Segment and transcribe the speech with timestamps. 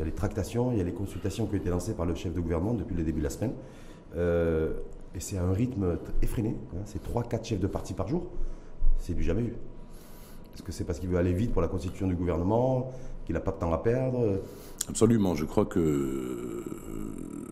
[0.00, 2.14] y a les tractations, il y a les consultations qui ont été lancées par le
[2.14, 3.52] chef de gouvernement depuis le début de la semaine.
[4.16, 4.72] Euh,
[5.14, 6.56] et c'est à un rythme effréné.
[6.74, 6.82] Hein.
[6.84, 8.26] c'est 3-4 chefs de parti par jour.
[8.98, 9.54] C'est du jamais vu.
[10.54, 12.92] Est-ce que c'est parce qu'il veut aller vite pour la constitution du gouvernement,
[13.24, 14.40] qu'il n'a pas de temps à perdre?
[14.88, 15.34] Absolument.
[15.34, 16.64] Je crois que,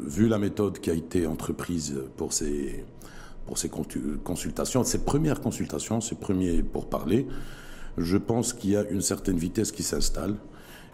[0.06, 2.84] vu la méthode qui a été entreprise pour ces,
[3.46, 7.26] pour ces consultations, ces premières consultations, ces premiers pourparlers,
[7.96, 10.36] je pense qu'il y a une certaine vitesse qui s'installe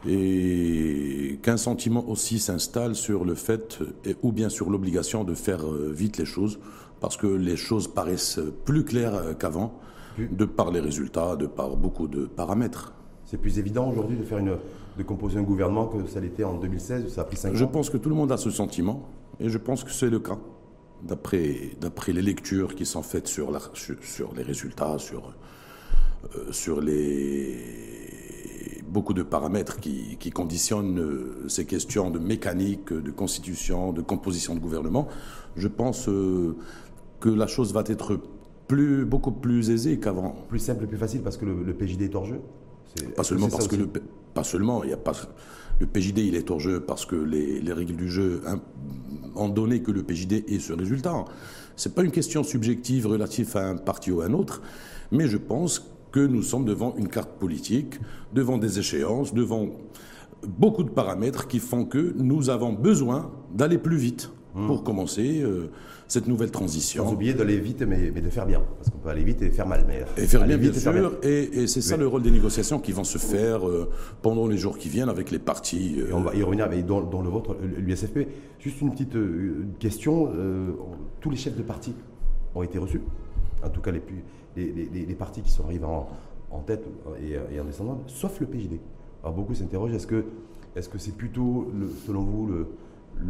[0.06, 3.78] et qu'un sentiment aussi s'installe sur le fait,
[4.22, 6.58] ou bien sur l'obligation de faire euh, vite les choses,
[7.00, 9.78] parce que les choses paraissent plus claires qu'avant,
[10.18, 12.94] de par les résultats, de par beaucoup de paramètres.
[13.24, 14.56] C'est plus évident aujourd'hui de faire une,
[14.96, 17.54] de composer un gouvernement que ça l'était en 2016, ça a pris 5 ans.
[17.54, 19.08] Je pense que tout le monde a ce sentiment,
[19.40, 20.38] et je pense que c'est le cas,
[21.02, 25.32] d'après, d'après les lectures qui sont faites sur, la, sur, les résultats, sur,
[26.36, 28.23] euh, sur les
[28.94, 34.60] beaucoup de paramètres qui, conditionnent euh, ces questions de mécanique, de constitution, de composition de
[34.60, 35.08] gouvernement,
[35.56, 36.56] je pense euh,
[37.20, 38.20] que la chose va être
[38.68, 40.34] plus, beaucoup plus aisée qu'avant.
[40.48, 42.40] Plus simple plus facile parce que le, PJD est hors jeu
[43.16, 43.88] Pas seulement parce que le,
[44.32, 45.12] pas seulement, il y a pas,
[45.80, 48.42] le PJD il est hors jeu parce que les, les règles du jeu
[49.34, 51.24] ont donné que le PJD ait ce résultat.
[51.76, 54.62] C'est pas une question subjective relative à un parti ou à un autre,
[55.10, 57.98] mais je pense que nous sommes devant une carte politique,
[58.32, 59.70] devant des échéances, devant
[60.46, 64.68] beaucoup de paramètres qui font que nous avons besoin d'aller plus vite hmm.
[64.68, 65.72] pour commencer euh,
[66.06, 67.04] cette nouvelle transition.
[67.04, 68.62] Sans oublier d'aller vite, mais, de faire bien.
[68.78, 69.84] Parce qu'on peut aller vite et faire mal.
[69.88, 71.18] Mais et faire bien, bien sûr.
[71.24, 73.90] Et, c'est ça le rôle des négociations qui vont se faire euh,
[74.22, 75.96] pendant les jours qui viennent avec les partis.
[76.12, 78.28] on va y revenir avec, dans, le vôtre, l'USFP.
[78.60, 80.30] Juste une petite euh, question.
[81.20, 81.92] tous les chefs de parti
[82.54, 83.00] ont été reçus?
[83.64, 84.22] En tout cas, les, plus,
[84.56, 86.84] les, partis qui sont arrivés en, tête
[87.20, 88.78] et, en descendant, sauf le PJD.
[89.22, 90.24] Alors beaucoup s'interrogent, est-ce que
[90.76, 91.70] est-ce que c'est plutôt,
[92.06, 92.66] selon vous, le,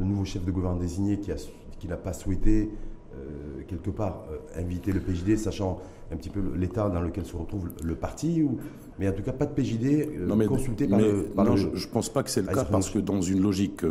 [0.05, 2.71] nouveau chef de gouvernement désigné qui, n'a pas souhaité,
[3.13, 5.81] euh, quelque part, euh, inviter le PJD, sachant
[6.11, 8.59] un petit peu l'état dans lequel se retrouve le parti ou,
[8.99, 12.09] Mais en tout cas, pas de PJD euh, consulté par, le, non, je ne pense
[12.09, 13.83] pas que c'est le cas, parce que dans une logique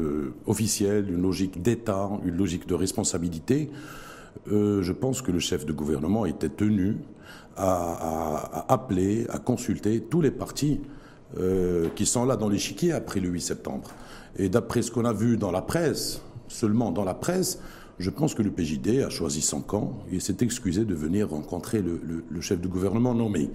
[0.47, 3.69] officielle, une logique d'État, une logique de responsabilité,
[4.47, 6.97] je pense que le chef de gouvernement était tenu
[7.57, 10.81] à, appeler, à consulter tous les partis
[11.39, 13.89] euh, qui sont là dans l'échiquier après le 8 septembre.
[14.37, 17.59] Et d'après ce qu'on a vu dans la presse, seulement dans la presse,
[17.99, 21.81] je pense que le PJD a choisi son camp et s'est excusé de venir rencontrer
[21.81, 23.49] le, chef du gouvernement nommé.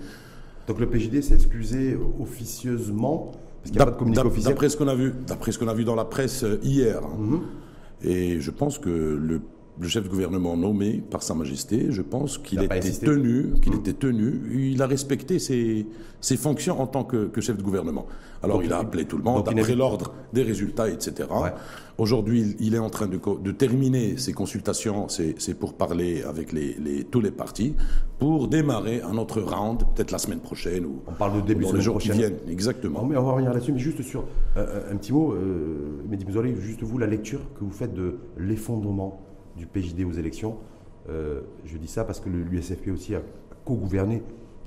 [0.66, 3.33] Donc le PJD s'est excusé officieusement
[3.72, 3.91] D'après
[4.69, 7.03] ce qu'on a vu, d'après ce qu'on a vu dans la presse euh, hier.
[7.03, 7.41] Mhm.
[8.03, 9.43] Et je pense que le
[9.81, 13.78] le chef de gouvernement nommé par Sa Majesté, je pense qu'il était tenu, qu'il mmh.
[13.78, 15.87] était tenu, il a respecté ses,
[16.21, 18.06] ses fonctions en tant que, chef de gouvernement.
[18.43, 21.28] Alors il a appelé tout le monde d'après l'ordre des résultats, etc.
[21.97, 26.75] Aujourd'hui, il est en train de, de terminer ses consultations, c'est pour parler avec les,
[26.75, 27.75] les, tous les partis,
[28.19, 31.72] pour démarrer un autre round, peut-être la semaine prochaine ou on parle de début dans
[31.72, 32.39] les jours qui viennent.
[32.49, 33.05] Exactement.
[33.05, 34.21] mais on va revenir là-dessus, mais juste sur
[34.56, 36.25] euh, euh, un petit mot, euh, Mehdi
[36.60, 39.28] juste vous la lecture que vous faites de l'effondrement
[39.58, 40.56] du PJD aux élections.
[41.10, 43.22] Euh, je dis ça parce que l'USFP aussi a
[43.64, 44.22] co-gouverné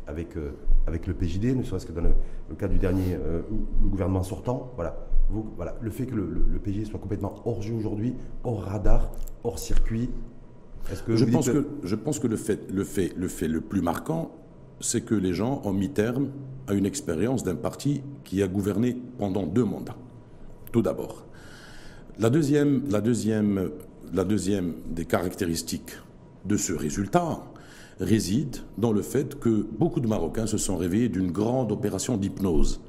[0.07, 0.51] avec, euh,
[0.87, 3.41] avec le PJD, ne serait-ce que dans le, cas du dernier euh,
[3.83, 4.71] le gouvernement sortant.
[4.75, 5.07] Voilà.
[5.29, 5.77] Vous, voilà.
[5.81, 9.11] Le fait que le, le, PJD soit complètement hors jeu aujourd'hui, hors radar,
[9.43, 10.09] hors circuit,
[10.91, 13.61] est-ce que je pense que, je pense que le fait, le fait, le fait le
[13.61, 14.31] plus marquant,
[14.79, 16.29] c'est que les gens ont mis terme
[16.67, 19.97] à une expérience d'un parti qui a gouverné pendant deux mandats.
[20.71, 21.25] Tout d'abord.
[22.19, 23.71] La deuxième, la deuxième
[24.13, 25.91] la deuxième des caractéristiques
[26.45, 27.43] de ce résultat
[27.99, 32.81] réside dans le fait que beaucoup de Marocains se sont réveillés d'une grande opération d'hypnose.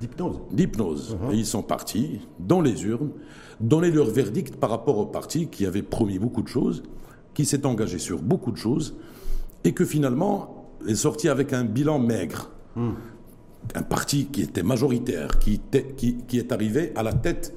[0.00, 1.16] D'hypnose D'hypnose.
[1.16, 1.34] Uh-huh.
[1.34, 3.10] Et ils sont partis dans les urnes,
[3.60, 6.82] donner leur verdict par rapport au parti qui avait promis beaucoup de choses,
[7.34, 8.96] qui s'est engagé sur beaucoup de choses,
[9.64, 12.50] et que finalement est sorti avec un bilan maigre.
[12.76, 12.92] Hmm.
[13.74, 17.52] Un parti qui était majoritaire, qui, qui est arrivé à la tête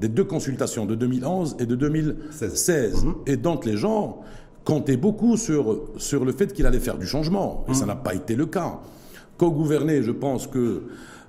[0.00, 3.04] des deux consultations de 2011 et de 2016.
[3.04, 3.14] Mhm.
[3.26, 4.20] Et donc les gens
[4.64, 7.64] comptaient beaucoup sur, sur le fait qu'il allait faire du changement.
[7.68, 7.88] Et ça mhm.
[7.88, 8.80] n'a pas été le cas.
[9.36, 10.84] Co-gouverner, je pense que...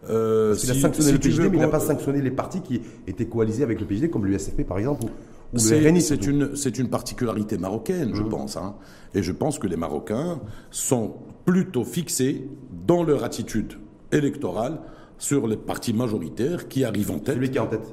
[0.10, 3.28] Euh, il a sanctionné le PJD, mais il n'a pas sanctionné les partis qui étaient
[3.28, 5.04] coalisés avec le PJD, comme l'USFP par exemple,
[5.54, 8.30] ou, C'est une, une particularité marocaine, je mhm.
[8.30, 8.58] pense.
[8.58, 8.76] Hein.
[9.14, 10.40] Et je pense que les Marocains
[10.72, 11.14] sont
[11.46, 12.48] plutôt fixés
[12.88, 13.74] dans leur attitude
[14.12, 14.80] électorale
[15.22, 17.38] sur les partis majoritaires qui arrivent en tête,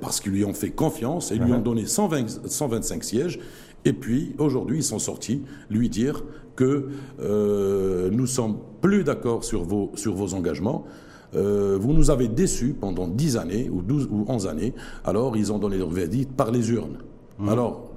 [0.00, 1.62] parce qu'ils lui ont fait confiance et lui ont uh-huh.
[1.62, 3.38] donné 120, 125 sièges.
[3.84, 6.24] Et puis, aujourd'hui, ils sont sortis lui dire
[6.56, 6.88] que
[7.20, 10.86] euh, nous sommes plus d'accord sur vos, sur vos engagements.
[11.34, 14.72] euh, vous nous avez déçus pendant 10 années, ou 12 ou 11 années,
[15.04, 16.96] alors ils ont donné leur verdict par les urnes.
[17.38, 17.48] Mmh.
[17.50, 17.90] Alors,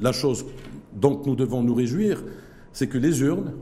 [0.00, 0.46] la chose
[0.94, 2.22] dont nous devons nous réjouir,
[2.72, 3.52] c'est que les urnes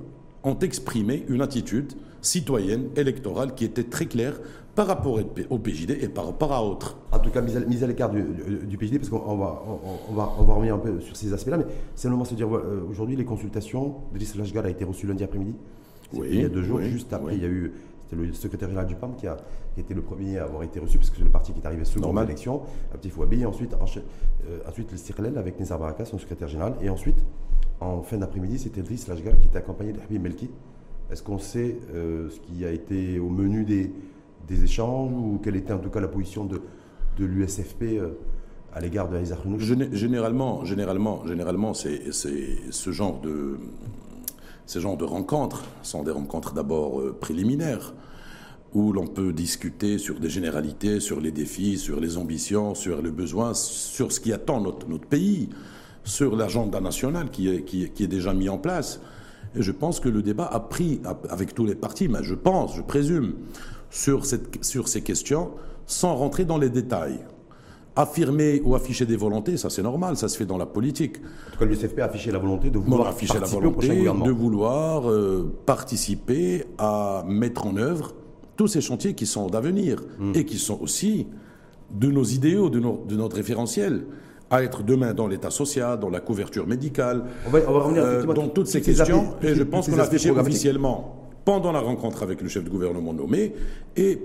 [0.45, 4.41] ont exprimé une attitude citoyenne, électorale, qui était très claire
[4.75, 5.19] par rapport
[5.51, 6.97] au PJD et par rapport à autres.
[7.11, 8.23] En tout cas, mise à, l'écart du,
[8.79, 9.63] PJD, parce qu'on va,
[10.09, 11.67] on, va, on va revenir un peu sur ces aspects-là, mais
[11.97, 15.09] c'est le moment de se dire, euh, aujourd'hui, les consultations, Driss Lashgal a été reçu
[15.09, 15.57] lundi après-midi.
[16.13, 17.73] Oui, il y a deux jours, juste après, il y a eu,
[18.05, 19.37] c'était le secrétaire général du PAM qui a,
[19.77, 21.85] été le premier à avoir été reçu, parce que c'est le parti qui est arrivé
[21.85, 22.63] second à l'élection,
[22.93, 26.89] Petit Fouabi, et ensuite, euh, ensuite le Sirlel avec Nizar Baraka, son secrétaire général, et
[26.89, 27.19] ensuite,
[27.81, 30.51] en fin d'après-midi, c'était Driss Lashgal qui était accompagné de Habib Melki.
[31.11, 35.73] Est-ce qu'on sait euh, ce qui a été au menu des échanges ou quelle était
[35.73, 36.61] en tout cas la position de,
[37.19, 38.09] de l'USFP euh,
[38.75, 39.39] à l'égard de Isaac
[39.93, 43.59] Généralement, généralement, généralement c'est ce genre de
[45.05, 47.95] rencontres sont des rencontres d'abord euh, préliminaires
[48.75, 53.11] où l'on peut discuter sur des généralités, sur les défis, sur les ambitions, sur les
[53.11, 55.49] besoins, sur ce qui attend notre, pays,
[56.05, 59.01] sur l'agenda national qui est, qui est déjà mis en place.
[59.59, 62.77] Et je pense que le débat a pris, avec tous les partis, mais je pense,
[62.77, 63.35] je présume,
[63.91, 65.51] sur, cette, sur ces questions
[65.87, 67.19] sans rentrer dans les détails.
[67.97, 71.17] Affirmer ou afficher des volontés, ça c'est normal, ça se fait dans la politique.
[71.17, 75.11] En tout cas, l'USFP a affiché la volonté de vouloir afficher la volonté de vouloir
[75.11, 78.15] euh, participer à mettre en œuvre
[78.57, 80.33] tous ces chantiers qui sont d'avenir hmm.
[80.37, 81.27] et qui sont aussi
[81.91, 84.05] de nos idéaux, de, de notre référentiel
[84.51, 88.49] à être demain dans l'état social, dans la couverture médicale, on va, revenir euh, dans
[88.49, 89.35] toutes ces questions.
[89.43, 93.13] et je pense qu'on a affiché officiellement pendant la rencontre avec le chef de gouvernement
[93.13, 93.55] nommé
[93.97, 94.21] et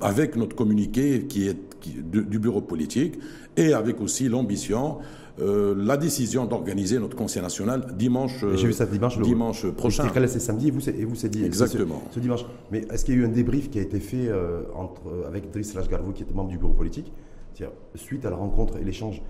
[0.00, 3.18] avec notre communiqué qui est du bureau politique
[3.56, 4.98] et avec aussi l'ambition,
[5.40, 10.10] euh, la décision d'organiser notre conseil national dimanche, J'ai vu ça dimanche, dimanche prochain.
[10.14, 12.44] C'est samedi et vous et vous c'est dit exactement ce, dimanche.
[12.70, 15.28] Mais est-ce qu'il y a eu un débrief qui a été fait euh, entre, euh,
[15.28, 17.12] avec Driss Lachgarvou qui était membre du bureau politique,
[17.94, 19.22] suite à la rencontre et l'échange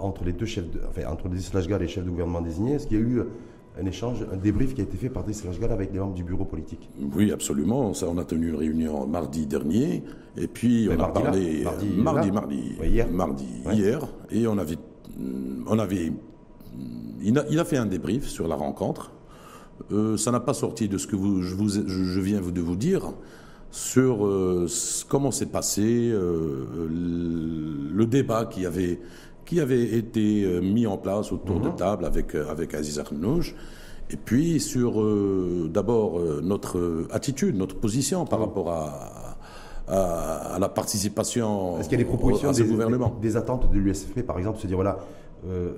[0.00, 2.74] entre les deux chefs, de, enfin entre Driss Lachgar et les chefs de gouvernement désignés,
[2.74, 3.22] est-ce qu'il y a eu
[3.78, 6.24] un échange, un débrief qui a été fait par Driss Lachgal avec les membres du
[6.24, 6.88] bureau politique?
[7.14, 7.92] Oui, absolument.
[7.94, 10.02] Ça, on a tenu une réunion mardi dernier,
[10.36, 11.64] et puis on a parlé
[11.96, 14.00] mardi, mardi, hier, mardi hier,
[14.30, 14.78] et on avait,
[15.66, 16.12] on avait,
[17.22, 19.12] il a, il a, fait un débrief sur la rencontre.
[19.92, 22.76] Euh, ça n'a pas sorti de ce que vous, je, vous, je, viens de vous
[22.76, 23.12] dire
[23.76, 24.66] sur euh,
[25.06, 29.00] comment s'est passé euh, le débat qui avait
[29.44, 31.76] qui avait été euh, mis en place autour de mhm.
[31.76, 33.54] table avec, avec Aziz Arnouch.
[34.08, 38.44] Et puis sur euh, d'abord notre attitude, notre position par mhm.
[38.46, 39.36] rapport à,
[39.88, 44.22] à, la participation Est-ce qu'il y a des propositions des, gouvernement des, attentes de l'USFP,
[44.22, 45.00] par exemple, se dire voilà,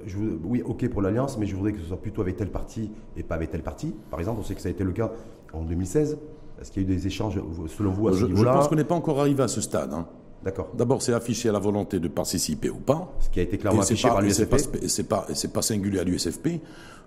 [0.07, 2.93] je oui, ok pour l'alliance, mais je voudrais que ce soit plutôt avec tel parti
[3.17, 3.93] et pas avec tel parti.
[4.09, 5.11] Par exemple, on sait que ça a été le cas
[5.53, 6.17] en 2016.
[6.61, 7.41] Est-ce qu'il y a eu des échanges,
[7.77, 9.93] selon vous, à ce je, je pense qu'on n'est pas encore arrivé à ce stade.
[9.93, 10.07] Hein.
[10.45, 10.69] D'accord.
[10.75, 13.13] D'abord, c'est afficher la volonté de participer ou pas.
[13.21, 14.87] Ce qui a été clairement affiché par l'USFP.
[14.87, 16.61] C'est pas, pas, pas, singulier à l'USFP.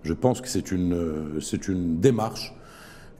[0.03, 2.53] Je pense que c'est une, c'est une démarche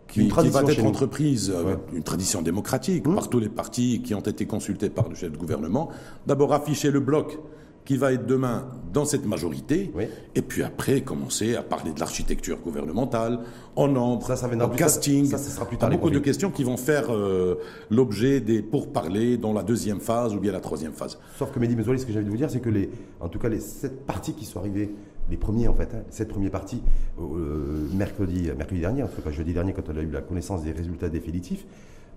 [0.07, 3.15] qui, qui va être entreprise, euh, une tradition démocratique, mmh.
[3.15, 5.89] par tous les partis qui ont été consultés par le chef de gouvernement.
[6.27, 7.39] D'abord, afficher le bloc
[7.85, 9.91] qui va être demain dans cette majorité,
[10.35, 13.39] et puis après commencer à parler de l'architecture gouvernementale,
[13.75, 16.63] en nombre, ça, ça en casting, ça, ça, sera plus tard beaucoup de questions qui
[16.63, 17.55] vont faire euh,
[17.89, 21.17] l'objet des pourparlers dans la deuxième phase ou bien la troisième phase.
[21.37, 22.89] Sauf que Mehdi Mezouli, ce que j'avais de vous dire, c'est que les,
[23.19, 24.93] en tout cas les sept partis qui sont arrivés,
[25.29, 26.83] les premiers en fait, hein, sept premiers partis,
[27.19, 30.63] euh, mercredi, mercredi dernier, en tout cas jeudi dernier, quand on a eu la connaissance
[30.63, 31.65] des résultats définitifs,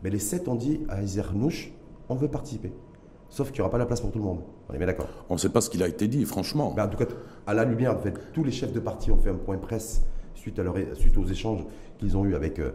[0.02, 1.72] mais les sept ont dit à Izernouch,
[2.08, 2.72] on veut participer.
[3.34, 4.38] Sauf qu'il n'y aura pas la place pour tout le monde.
[4.68, 5.08] On est bien d'accord.
[5.28, 6.72] On ne sait pas ce qu'il a été dit, franchement.
[6.76, 7.06] Ben, en tout cas,
[7.48, 10.02] à la lumière, en fait, tous les chefs de parti ont fait un point presse
[10.36, 11.64] suite, à leur, suite aux échanges
[11.98, 12.70] qu'ils ont eus avec, euh,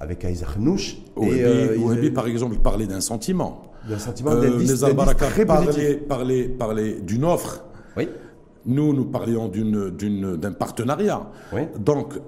[0.00, 0.98] avec Isaac Nouch.
[1.22, 3.72] et, euh, par exemple, parlait d'un sentiment.
[3.88, 7.64] D'un sentiment, euh, Les Albaraka parlaient, parlaient, parlaient d'une offre.
[7.96, 8.10] Oui.
[8.66, 11.22] Nous, nous parlions d'un partenariat.
[11.54, 11.62] Oui.
[11.78, 12.20] Donc,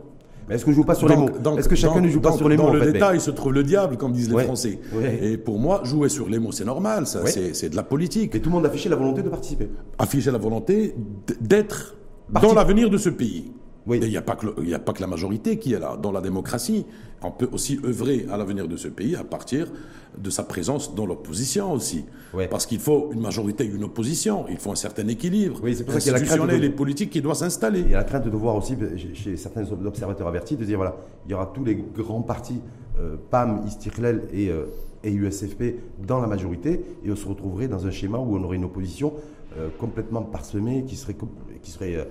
[0.49, 2.33] mais est-ce que je joue pas sur les mots Est-ce que chacun ne joue pas
[2.33, 4.79] sur les mots Dans le détail se trouve le diable, comme disent les Français.
[5.23, 8.35] Et pour moi, jouer sur les mots, c'est normal, ça, c'est de la politique.
[8.35, 9.71] Et tout le monde affichait la volonté de participer.
[9.99, 10.95] Afficher la volonté
[11.41, 11.97] d'être
[12.29, 13.53] dans l'avenir de ce pays.
[13.87, 13.99] Oui.
[14.03, 15.99] Il n'y a, pas que a pas que la majorité qui est là.
[16.01, 16.87] Dans la démocratie,
[17.23, 19.69] on peut aussi œuvrer à l'avenir de ce pays à partir
[20.17, 22.05] de sa présence dans l'opposition aussi.
[22.51, 24.47] Parce qu'il faut une majorité et une opposition.
[24.49, 26.65] Il faut un certain équilibre oui, c'est pour ça qu'il y a la crainte de...
[26.65, 27.81] et politique qui doit s'installer.
[27.81, 28.77] Il y a la crainte de voir aussi,
[29.15, 32.61] chez certains observateurs avertis, de dire voilà, il y aura tous les grands partis,
[33.01, 34.67] euh, PAM, Istiklal et, euh,
[35.03, 35.77] et USFP,
[36.07, 39.13] dans la majorité, et on se retrouverait dans un schéma où on aurait une opposition
[39.59, 41.17] euh, complètement parsemée, qui serait,
[41.63, 42.07] qui serait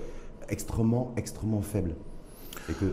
[0.50, 1.96] extrêmement, extrêmement faible.
[2.70, 2.86] Et que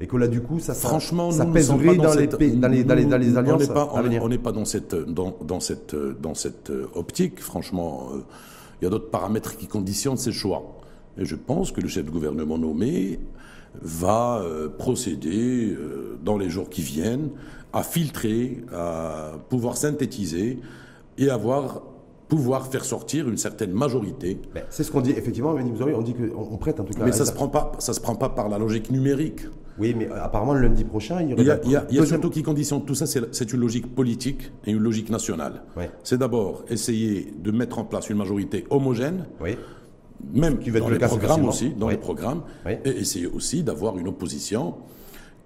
[0.00, 2.38] Et que là, du coup, ça, Franchement, ça pèserait dans, les, dans,
[2.68, 6.34] les, dans, les, dans les alliances On n'est pas, dans cette, dans, dans cette, dans
[6.34, 7.40] cette optique.
[7.40, 8.08] Franchement,
[8.80, 10.80] il y a d'autres paramètres qui conditionnent ces choix.
[11.18, 13.20] Et je pense que le chef de gouvernement nommé
[13.82, 14.42] va
[14.78, 15.76] procéder
[16.24, 17.30] dans les jours qui viennent
[17.72, 20.60] à filtrer, à pouvoir synthétiser
[21.18, 21.82] et avoir
[22.30, 24.38] pouvoir faire sortir une certaine majorité.
[24.70, 27.04] C'est ce qu'on dit, effectivement, on dit qu'on prête en tout cas.
[27.04, 29.40] Mais ça ne se, prend pas, ça se prend pas par la logique numérique.
[29.78, 31.42] Oui, mais apparemment, le lundi prochain, il y aurait...
[31.42, 34.52] Il y a, il y a, surtout qui conditionne tout ça, c'est une logique politique
[34.64, 35.64] et une logique nationale.
[36.04, 39.56] C'est d'abord essayer de mettre en place une majorité homogène, oui.
[40.32, 44.08] même qui va dans les programmes aussi, dans les programmes, et essayer aussi d'avoir une
[44.08, 44.76] opposition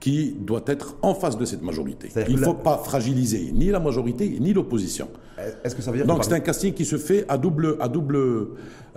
[0.00, 2.10] qui doit être en face de cette majorité.
[2.28, 5.08] Il ne faut pas fragiliser ni la majorité ni l'opposition.
[5.64, 7.88] Est-ce que ça veut dire Donc c'est un casting qui se fait à double, à
[7.88, 8.46] double, euh,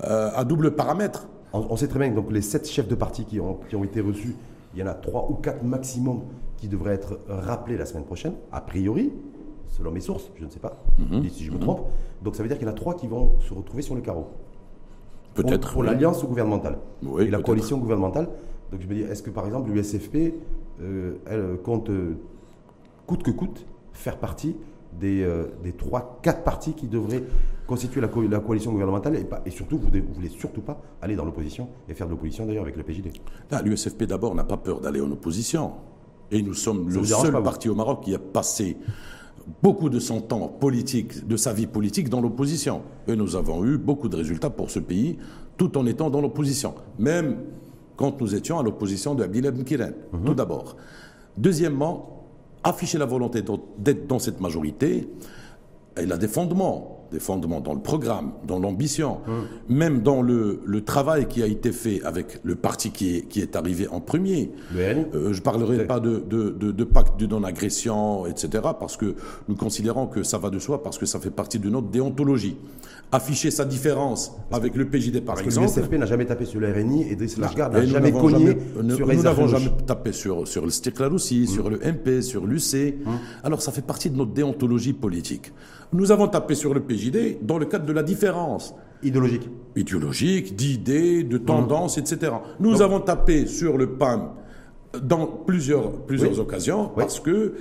[0.04, 1.28] à double paramètre.
[1.54, 3.84] On, sait très bien que donc, les sept chefs de parti qui ont, qui ont
[3.84, 4.36] été reçus,
[4.74, 6.22] il y en a trois ou quatre maximum
[6.58, 9.12] qui devraient être rappelés la semaine prochaine, a priori,
[9.70, 11.28] selon mes sources, je ne sais pas, mhm.
[11.30, 11.82] si je me trompe.
[12.22, 14.02] Donc ça veut dire qu'il y en a trois qui vont se retrouver sur le
[14.02, 14.28] carreau.
[15.34, 15.72] Peut-être.
[15.72, 16.80] Pour, l'alliance gouvernementale
[17.20, 18.28] et la coalition gouvernementale.
[18.72, 20.34] Donc je me dis, est-ce que par exemple l'USFP
[20.82, 22.16] euh, elle compte, euh,
[23.06, 24.56] coûte que coûte, faire partie
[25.00, 27.24] des, euh, des 3-4 partis qui devraient
[27.66, 31.16] constituer la, la coalition gouvernementale et, pas, et surtout, vous ne voulez surtout pas aller
[31.16, 33.10] dans l'opposition et faire de l'opposition d'ailleurs avec le PJD.
[33.64, 35.74] L'USFP d'abord n'a pas peur d'aller en opposition.
[36.30, 38.78] Et nous sommes le seul parti au Maroc qui a passé
[39.64, 42.82] beaucoup de son temps politique, de sa vie politique dans l'opposition.
[43.08, 45.18] Et nous avons eu beaucoup de résultats pour ce pays
[45.56, 46.76] tout en étant dans l'opposition.
[47.00, 47.38] Même
[47.98, 50.24] quand nous étions à l'opposition de Abdillah Kiren, mhm.
[50.24, 50.78] tout d'abord.
[51.36, 52.26] Deuxièmement,
[52.64, 53.44] afficher la volonté
[53.78, 55.10] d'être dans cette majorité,
[55.98, 59.74] et a des fondements des fondements dans le programme, dans l'ambition, mmh.
[59.74, 63.42] même dans le, le, travail qui a été fait avec le parti qui est, qui
[63.42, 64.52] est arrivé en premier.
[65.14, 69.16] Euh, je ne parlerai pas de, de, de, de pacte de non-agression, etc., parce que
[69.48, 72.58] nous considérons que ça va de soi, parce que ça fait partie de notre déontologie.
[73.10, 75.68] Afficher sa différence avec le PJD, par parce exemple.
[75.68, 78.58] Que le SFP n'a jamais tapé sur le RNI et Driss Lashgar n'a jamais cogné
[78.96, 81.48] sur Nous n'avons jamais tapé sur, sur le Stiklal aussi, mmh.
[81.48, 82.96] sur le MP, sur l'UC.
[83.06, 83.10] Mmh.
[83.46, 85.54] Alors ça fait partie de notre déontologie politique.
[85.94, 88.76] Nous avons tapé sur le PJD dans le cadre de la différence.
[89.02, 89.50] Idéologique.
[89.78, 92.34] Idéologique, d'idées, de tendances, etc.
[92.60, 94.32] Nous avons tapé sur le PAM
[95.02, 97.54] dans plusieurs, plusieurs occasions parce que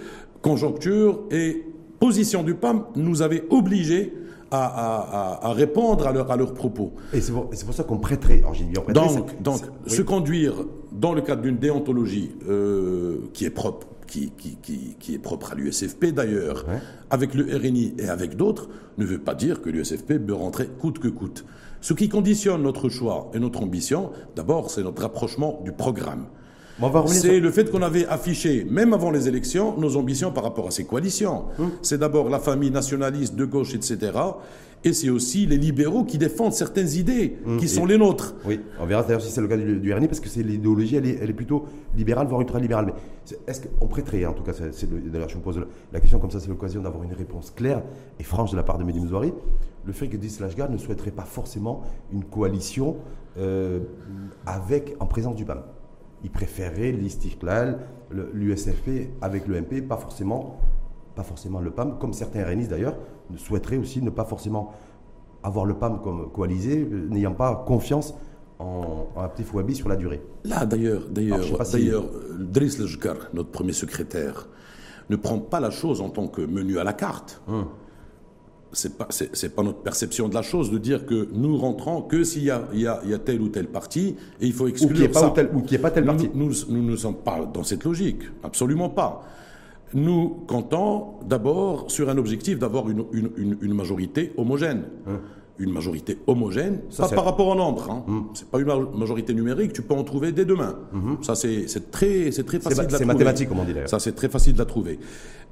[0.43, 1.65] conjoncture et
[2.01, 4.13] position du PAM nous avaient obligés
[4.51, 6.93] à, répondre à, leur, à leurs propos.
[7.13, 8.39] Et c'est pour, ça qu'on prêterait.
[8.39, 13.87] Alors, dit donc, donc se conduire dans le cadre d'une déontologie euh, qui est propre
[14.07, 16.65] qui, qui, est propre à l'USFP d'ailleurs,
[17.11, 21.01] avec le RNI et avec d'autres, ne veut pas dire que l'USFP peut rentrer coûte
[21.01, 21.45] que coûte.
[21.81, 26.27] Ce qui conditionne notre choix et notre ambition, d'abord, c'est notre rapprochement du programme.
[27.07, 30.71] C'est le fait qu'on avait affiché, même avant les élections, nos ambitions par rapport à
[30.71, 31.45] ces coalitions.
[31.59, 31.71] Hum.
[31.83, 34.13] C'est d'abord la famille nationaliste de gauche, etc
[34.87, 38.35] et c'est aussi les libéraux qui défendent certaines idées mmh, qui sont les nôtres.
[38.45, 41.07] Oui, on verra d'ailleurs si c'est le cas du, RNI, parce que c'est l'idéologie, elle
[41.07, 41.67] est, plutôt
[41.97, 42.87] libérale, voire ultra-libérale.
[42.87, 45.61] Mais est-ce qu'on prêterait, en tout cas, d'ailleurs je me pose
[45.93, 47.83] la question comme ça, c'est l'occasion d'avoir une réponse claire
[48.21, 49.33] et franche de la part de Mehdi Mouzouri,
[49.85, 52.97] le fait que Dislashgar ne souhaiterait pas forcément une coalition
[53.39, 53.81] euh,
[54.47, 55.63] avec, en présence du BAM.
[56.25, 57.81] Il préférerait l'Istiklal,
[58.11, 60.59] l'USFP avec le MP, pas forcément
[61.17, 62.97] pas forcément le PAM, comme certains RNIs d'ailleurs,
[63.37, 64.75] souhaiteraient aussi ne pas forcément
[65.43, 68.15] avoir le PAM comme coalisé, n'ayant pas confiance
[68.59, 70.23] en, en sur la durée.
[70.45, 71.41] Là, d'ailleurs, d'ailleurs,
[71.73, 72.05] d'ailleurs,
[72.39, 74.49] Driss Lejkar, notre premier secrétaire,
[75.09, 77.41] ne prend pas la chose en tant que menu à la carte.
[77.49, 77.67] Hum.
[78.77, 82.25] C'est pas, c'est, pas notre perception de la chose de dire que nous rentrons que
[82.25, 84.53] s'il y a, il y a, il y a tel ou tel parti et il
[84.53, 86.29] faut exclure ou qu'il n'y ait pas, tel, ou qu'il pas tel parti.
[86.35, 89.25] Nous, nous, nous ne sommes pas dans cette logique, absolument pas
[89.95, 94.83] nous comptons d'abord sur un objectif d'avoir une, une, majorité homogène.
[95.07, 95.21] Hein.
[95.59, 97.91] Une majorité homogène, pas par rapport au nombre.
[97.91, 98.05] Hein.
[98.09, 98.27] Hum.
[98.35, 100.77] C'est pas une majorité numérique, tu peux en trouver dès demain.
[100.93, 101.19] Hum.
[101.23, 102.99] Ça, c'est très, très facile de la trouver.
[102.99, 103.89] C'est mathématique, comme on dit d'ailleurs.
[103.89, 104.99] Ça, c'est très facile de la trouver.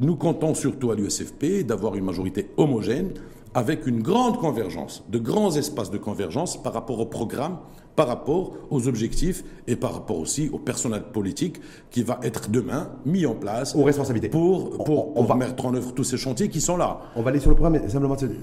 [0.01, 3.13] Nous comptons surtout à l'USFP d'avoir une majorité homogène
[3.55, 7.59] avec une grande convergence, de grands espaces de convergence par rapport au programme,
[7.97, 11.61] par rapport aux objectifs et par rapport aussi au personnel politique
[11.91, 14.29] qui va être demain mis en place aux responsabilités.
[14.29, 17.01] pour, pour, on, va mettre en œuvre tous ces chantiers qui sont là.
[17.17, 18.35] On va aller sur le programme, mais simplement c'est de,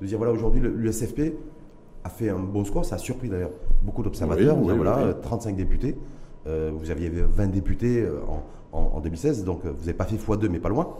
[0.00, 1.34] de, dire voilà aujourd'hui l'USFP
[2.04, 5.96] a fait un bon score, ça a surpris d'ailleurs beaucoup d'observateurs, voilà 35 députés,
[6.46, 8.20] euh, vous aviez 20 députés euh,
[8.72, 10.96] en, en, 2016, donc euh, vous n'avez pas fait x2 mais pas loin.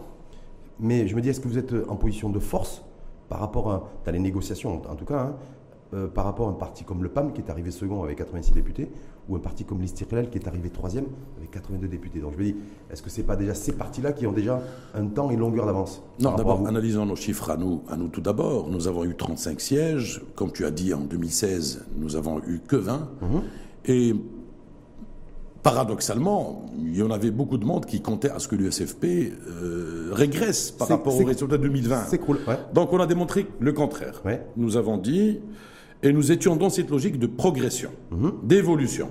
[0.79, 2.83] Mais je me dis, est-ce que vous êtes en position de force
[3.29, 3.71] par rapport
[4.05, 5.35] à, les négociations, en tout cas, hein,
[5.95, 8.51] euh, par rapport à un parti comme le PAM qui est arrivé second avec 86
[8.51, 8.89] députés
[9.29, 11.05] ou un parti comme l'Istiklal qui est arrivé troisième
[11.37, 12.19] avec 82 députés.
[12.19, 12.55] Donc je me dis,
[12.91, 14.61] est-ce que ce n'est pas déjà ces partis-là qui ont déjà
[14.93, 18.09] un temps et une longueur d'avance Non, d'abord, analysons nos chiffres à nous, à nous
[18.09, 18.69] tout d'abord.
[18.69, 20.21] Nous avons eu 35 sièges.
[20.35, 23.09] Comme tu as dit, en 2016, nous avons eu que 20.
[23.21, 23.41] Mhm.
[23.85, 24.15] Et
[25.63, 30.09] paradoxalement, il y en avait beaucoup de monde qui comptait à ce que l'USFP euh,
[30.11, 32.03] régresse par rapport au résultat 2020.
[32.09, 32.39] C'est cool.
[32.73, 34.21] Donc on a démontré le contraire.
[34.57, 35.39] Nous avons dit,
[36.05, 38.33] et nous étions dans cette logique de progression, mhm.
[38.43, 39.09] d'évolution.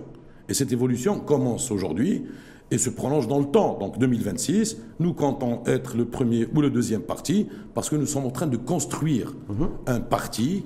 [0.49, 2.23] Et cette évolution commence aujourd'hui
[2.71, 3.79] et se prolonge dans le temps.
[3.79, 8.27] Donc 2026, nous comptons être le premier ou le deuxième parti parce que nous sommes
[8.27, 9.69] en train de construire mhm.
[9.87, 10.65] un parti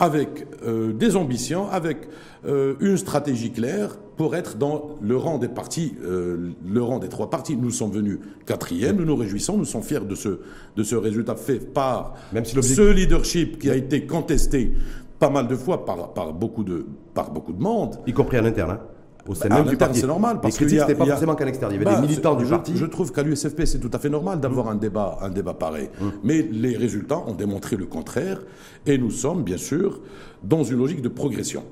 [0.00, 2.08] avec euh, des ambitions, avec
[2.46, 7.08] euh, une stratégie claire pour être dans le rang des partis, euh, le rang des
[7.08, 7.54] trois partis.
[7.56, 10.40] Nous sommes venus quatrième, nous nous réjouissons, nous sommes fiers de ce,
[10.76, 14.72] de ce résultat fait par Même si ce leadership qui a été contesté
[15.20, 18.00] pas mal de fois par, par, beaucoup, de, par beaucoup de monde.
[18.06, 18.72] Y compris à l'interne.
[18.72, 18.80] Hein
[19.28, 20.00] au sein bah, du parti.
[20.00, 20.40] C'est normal.
[20.40, 21.72] Parce que c'était pas forcément qu'à l'extérieur.
[21.72, 22.76] Il y avait des bah, militants du parti.
[22.76, 24.70] Je trouve qu'à l'USFP, c'est tout à fait normal d'avoir mm.
[24.70, 25.90] un débat, un débat pareil.
[26.00, 26.06] Mm.
[26.24, 28.40] Mais les résultats ont démontré le contraire.
[28.86, 30.00] Et nous sommes, bien sûr,
[30.42, 31.64] dans une logique de progression.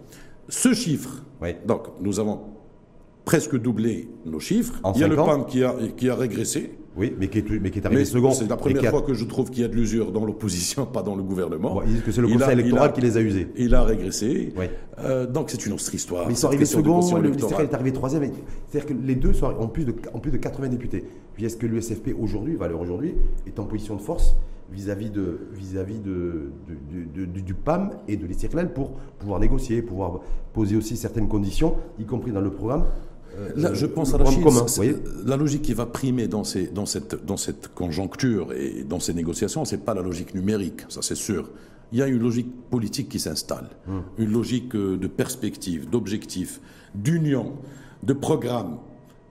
[0.49, 1.23] Ce chiffre,
[1.67, 2.41] donc, nous avons
[3.25, 4.75] presque doublé nos chiffres.
[4.95, 6.79] Il y a le PAM qui a, qui a régressé.
[6.99, 8.33] Oui, mais qui est, mais qui est arrivé second.
[8.33, 11.03] C'est la première fois que je trouve qu'il y a de l'usure dans l'opposition, pas
[11.03, 11.81] dans le gouvernement.
[11.83, 13.49] ils disent que c'est le Conseil électoral qui les a usés.
[13.57, 14.53] Il a régressé.
[14.99, 16.27] Euh, donc c'est une autre histoire.
[16.27, 18.31] Mais ils sont arrivés second, le est arrivé troisième.
[18.69, 21.05] C'est-à-dire que les deux sont, ont, plus de, plus de 80 députés.
[21.35, 23.15] Puis est-ce que l'USFP aujourd'hui, valeur aujourd'hui,
[23.47, 24.35] est en position de force
[24.71, 26.51] vis-à-vis de, vis-à-vis de,
[27.25, 30.21] du PAM et de l'Istiklal pour pouvoir négocier, pouvoir
[30.53, 32.85] poser aussi certaines conditions, y compris dans le programme,
[33.57, 37.69] Là, je pense à la logique qui va primer dans, ces, dans, cette, dans cette
[37.75, 41.51] conjoncture et dans ces négociations, c'est pas la logique numérique, ça c'est sûr.
[41.93, 44.03] Il y a une logique politique qui s'installe, hum.
[44.19, 46.61] une logique euh, de perspective, d'objectif,
[46.95, 47.53] d'union,
[48.03, 48.79] de programme,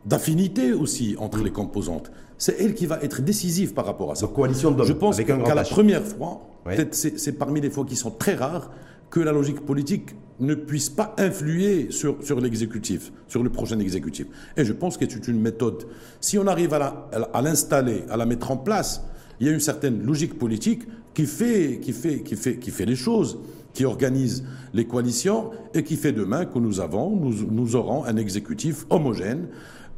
[0.05, 2.11] d'affinité aussi entre les composantes.
[2.37, 4.27] C'est elle qui va être décisive par rapport à ça.
[4.27, 8.35] coalition Je pense qu'à la première fois, peut-être c'est parmi les fois qui sont très
[8.35, 8.71] rares,
[9.09, 14.27] que la logique politique ne puisse pas influer sur, sur l'exécutif, sur le prochain exécutif.
[14.55, 15.85] Et je pense que c'est une méthode.
[16.21, 19.03] Si on arrive à l'installer, à, la mettre en place,
[19.39, 20.83] il y a une certaine logique politique
[21.13, 23.39] qui fait, qui fait, qui fait, qui fait les choses,
[23.73, 28.17] qui organise les coalitions et qui fait demain que nous avons, nous, nous aurons un
[28.17, 29.47] exécutif homogène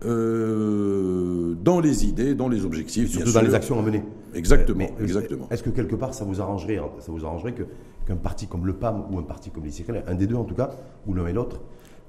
[0.06, 3.12] euh, dans les idées, dans les objectifs.
[3.12, 4.04] surtout dans les actions à mener.
[4.34, 4.88] Exactement.
[5.02, 5.48] exactement.
[5.52, 7.64] Est-ce que quelque part ça vous arrangerait, hein, ça vous arrangerait que,
[8.10, 10.44] qu'un parti comme le PAM ou un parti comme les Cycles, un des deux en
[10.44, 10.72] tout cas,
[11.06, 11.62] ou l'un et l'autre,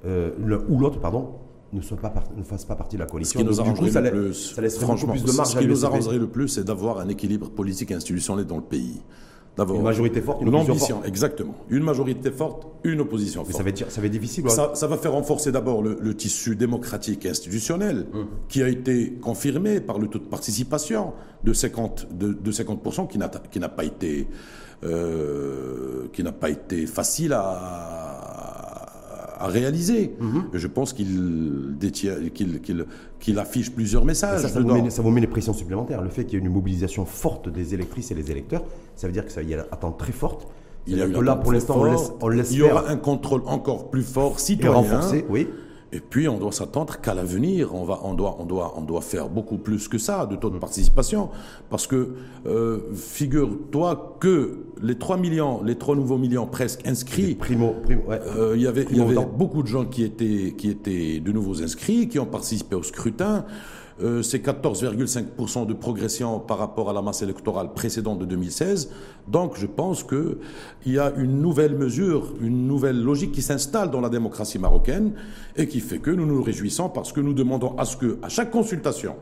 [0.06, 0.30] euh,
[0.68, 1.32] ou l'autre, pardon,
[1.74, 3.38] ne, soit pas ne fasse pas partie de la coalition.
[3.38, 6.26] Ce qui nous arrangerait le plus, franchement, plus de marge ce qui nous arrangerait le
[6.26, 9.00] plus, c'est d'avoir un équilibre politique et institutionnel dans le pays.
[9.58, 11.08] Une majorité forte, une, opposition forte.
[11.08, 11.54] Exactement.
[11.68, 13.56] Une majorité forte, une opposition forte.
[13.56, 14.48] ça va être, ça va être difficile.
[14.48, 18.26] Ça, ça, va faire renforcer d'abord le, tissu démocratique et institutionnel, hum.
[18.48, 21.12] qui a été confirmé par le taux de participation
[21.44, 23.10] de 50%, de, de 50
[23.50, 24.28] qui n'a pas été,
[24.84, 28.10] euh, qui n'a pas été facile à
[29.40, 30.14] à réaliser.
[30.20, 30.44] Mhm.
[30.52, 31.76] Je pense qu'il
[33.18, 34.42] qu'il affiche plusieurs messages.
[34.42, 36.02] Ça, ça, vous met, ça, vous met, les pressions supplémentaires.
[36.02, 38.62] Le fait qu'il y ait une mobilisation forte des électrices et des électeurs,
[38.96, 40.46] ça veut dire que ça y a une attente très forte.
[40.86, 41.80] Il y a là, pour l'instant,
[42.20, 44.72] on laisse, Il y aura un contrôle encore plus fort, citoyen.
[44.72, 45.48] Renforcé, oui.
[45.92, 49.00] Et puis, on doit s'attendre qu'à l'avenir, on, va, on, doit, on, doit, on doit
[49.00, 51.30] faire beaucoup plus que ça de taux de participation.
[51.68, 52.14] Parce que,
[52.46, 57.74] euh, figure-toi que les 3 millions, les 3 nouveaux millions presque inscrits, primo,
[58.08, 61.32] euh, il y avait, il y avait beaucoup de gens qui étaient, qui étaient de
[61.32, 63.44] nouveaux inscrits, qui ont participé au scrutin.
[64.02, 68.90] Euh, c'est 14,5% de progression par rapport à la masse électorale précédente de 2016.
[69.28, 70.38] Donc je pense qu'il
[70.86, 75.12] y a une nouvelle mesure, une nouvelle logique qui s'installe dans la démocratie marocaine
[75.56, 78.28] et qui fait que nous nous réjouissons parce que nous demandons à ce que, à
[78.28, 79.16] chaque consultation,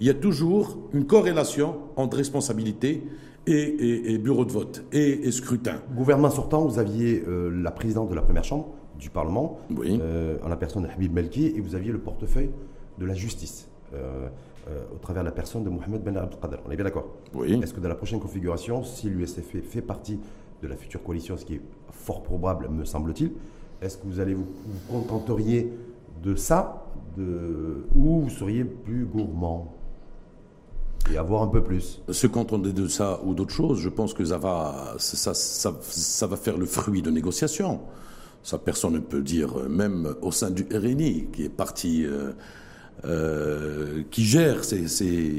[0.00, 3.04] il y ait toujours une corrélation entre responsabilité
[3.46, 5.80] et, bureau de vote et, scrutin.
[5.94, 9.98] Gouvernement sortant, vous aviez euh, la présidente de la première chambre du Parlement, oui.
[10.02, 12.50] Euh, en la personne de Habib Melki, et vous aviez le portefeuille
[12.98, 13.67] de la justice.
[13.94, 14.28] Euh,
[14.68, 16.56] euh, au travers de la personne de Mohamed Ben Abdelkader.
[16.66, 17.58] On est bien d'accord Oui.
[17.62, 20.20] Est-ce que dans la prochaine configuration, si l'USF fait partie
[20.62, 23.32] de la future coalition, ce qui est fort probable, me semble-t-il,
[23.80, 24.46] est-ce que vous allez vous,
[24.90, 25.72] contenteriez
[26.22, 29.74] de ça de, ou vous seriez plus gourmand
[31.10, 32.02] et avoir un peu plus?
[32.10, 36.26] Se contenter de ça ou d'autre chose, je pense que ça va, ça, ça, ça,
[36.26, 37.80] va faire le fruit de négociations.
[38.42, 42.32] Ça, personne ne peut dire, même au sein du RNI, qui est parti euh,
[44.10, 45.32] qui gère ces, ces,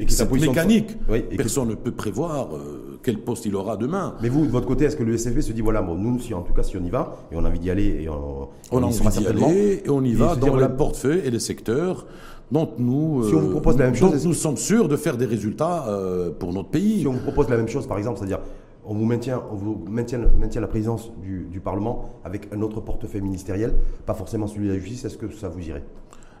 [0.00, 0.96] Et qui cette mécanique.
[1.08, 4.14] Oui, et qui- Personne ne peut prévoir euh, quel poste il aura demain.
[4.22, 6.34] Mais vous, de votre côté, est-ce que le SFP se dit, voilà, bon, nous, si,
[6.34, 8.48] en tout cas, si on y va, et on a envie d'y aller, et on,
[8.72, 11.22] On a y envie d'y aller et on y et va dans voilà, les portefeuilles
[11.24, 12.06] et les secteurs
[12.50, 15.26] dont nous, Si on vous propose la même chose, nous sommes sûrs de faire des
[15.26, 17.00] résultats euh, pour notre pays.
[17.00, 18.40] Si on vous propose la même chose, par exemple, c'est-à-dire
[18.86, 22.80] on vous maintient, on vous maintient, maintient la présidence du, du Parlement avec un autre
[22.80, 23.74] portefeuille ministériel,
[24.06, 25.84] pas forcément celui de la justice, est-ce que ça vous irait?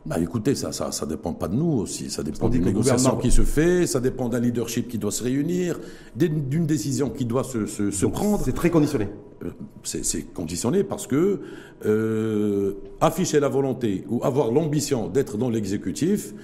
[0.06, 2.10] Bah écoutez, ça, ça, ça dépend pas de nous aussi.
[2.10, 5.78] Ça dépend d'une négociation qui se fait, ça dépend d'un leadership qui doit se réunir,
[6.16, 8.42] d'une décision qui doit se, se, se Donc, prendre.
[8.44, 9.08] C'est très conditionné.
[9.44, 9.50] Euh,
[9.82, 11.40] C'est conditionné parce que
[11.86, 16.34] euh, afficher la volonté ou avoir l'ambition d'être dans l'exécutif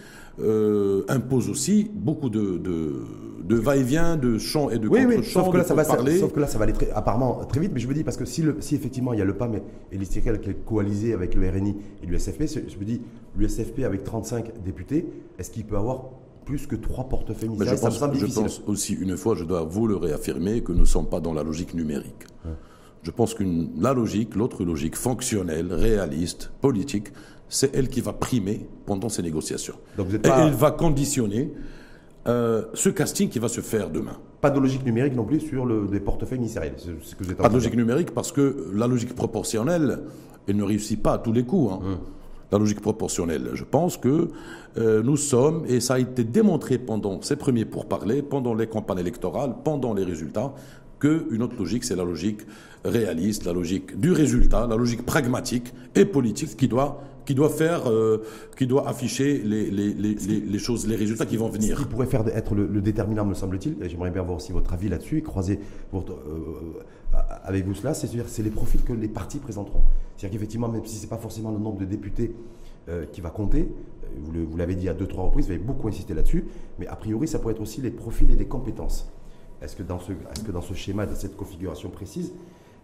[0.41, 3.03] euh, impose aussi beaucoup de, de,
[3.45, 6.19] de va-et-vient, de chants et de Oui, oui, contre-chants, sauf que, là, ça va, parler.
[6.19, 7.71] sauf que là, ça va aller très, apparemment très vite.
[7.73, 9.55] Mais je me dis, parce que si, le, si effectivement il y a le PAM
[9.55, 13.01] et, l'ISTIREL qui est coalisé avec le RNI et l'USFP, je me dis,
[13.37, 15.07] l'USFP avec 35 députés,
[15.39, 16.05] est-ce qu'il peut avoir
[16.45, 19.35] plus que trois portefeuilles Mais je ministériels Ça me pense, je pense aussi, une fois,
[19.35, 22.25] je dois vous le réaffirmer, que nous ne sommes pas dans la logique numérique.
[23.03, 23.45] Je pense que
[23.79, 27.09] la logique, l'autre logique fonctionnelle, réaliste, politique,
[27.51, 29.75] c'est elle qui va primer pendant ces négociations.
[29.99, 31.53] Donc vous êtes Et pas- elle va conditionner
[32.27, 34.17] euh, ce casting qui va se faire demain.
[34.41, 36.75] Pas de logique numérique non plus sur le, des portefeuilles ministériels.
[36.79, 39.15] C'est c'est ce que vous êtes en Pas de logique numérique parce que la logique
[39.15, 40.01] proportionnelle,
[40.49, 41.73] elle ne réussit pas à tous les coups.
[41.75, 41.99] hein.
[42.53, 44.29] La logique proportionnelle, je pense que
[44.77, 48.99] euh, nous sommes, et ça a été démontré pendant ces premiers pourparlers, pendant les campagnes
[48.99, 50.53] électorales, pendant les résultats,
[51.05, 52.41] qu'une autre logique, c'est la logique
[52.85, 57.91] réaliste, la logique du résultat, la logique pragmatique et politique qui doit, qui doit faire,
[57.91, 58.23] euh,
[58.57, 61.79] qui doit afficher les, les, les, les, les choses, les résultats qui vont Ce venir.
[61.79, 64.73] qui pourrait faire être le, le déterminant, me semble-t-il, et j'aimerais bien avoir aussi votre
[64.73, 65.59] avis là-dessus et croiser
[65.93, 66.83] votre, euh,
[67.45, 69.83] avec vous cela, c'est c'est-à-dire c'est les profils que les partis présenteront.
[70.17, 72.35] C'est-à-dire qu'effectivement, même si ce n'est pas forcément le nombre de députés
[72.89, 73.69] euh, qui va compter,
[74.17, 76.45] vous l'avez dit à deux, trois reprises, vous avez beaucoup insisté là-dessus,
[76.79, 79.11] mais a priori, ça pourrait être aussi les profils et les compétences.
[79.65, 82.33] Est-ce que, dans ce, est-ce que dans ce schéma, dans cette configuration précise,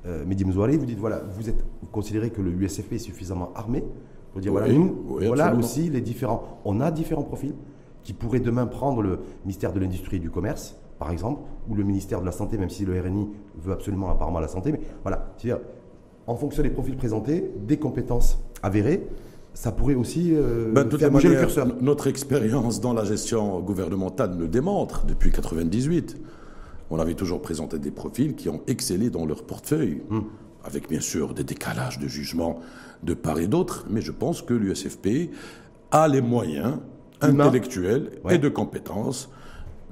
[0.06, 3.52] euh, Mehdi Mzouari, vous dites, voilà, vous, êtes, vous considérez que le USFP est suffisamment
[3.54, 3.84] armé
[4.32, 7.54] pour dire, voilà, nous, oui, voilà aussi les différents, on a différents profils
[8.02, 11.84] qui pourraient demain prendre le ministère de l'Industrie et du Commerce, par exemple, ou le
[11.84, 13.28] ministère de la Santé, même si le RNI
[13.62, 14.72] veut absolument apparemment la santé.
[14.72, 15.62] Mais voilà, c'est-à-dire,
[16.26, 19.06] en fonction des profils présentés, des compétences avérées,
[19.52, 21.66] ça pourrait aussi euh, Ben, faire le curseur.
[21.80, 26.16] Notre expérience dans la gestion gouvernementale le démontre depuis 98.
[26.90, 30.20] On avait toujours présenté des profils qui ont excellé dans leur portefeuille, Hmm.
[30.64, 32.58] avec bien sûr des décalages de jugement
[33.02, 35.30] de part et d'autre, mais je pense que l'USFP
[35.92, 36.78] a les moyens
[37.20, 38.34] intellectuels Ouais.
[38.34, 39.28] et de compétences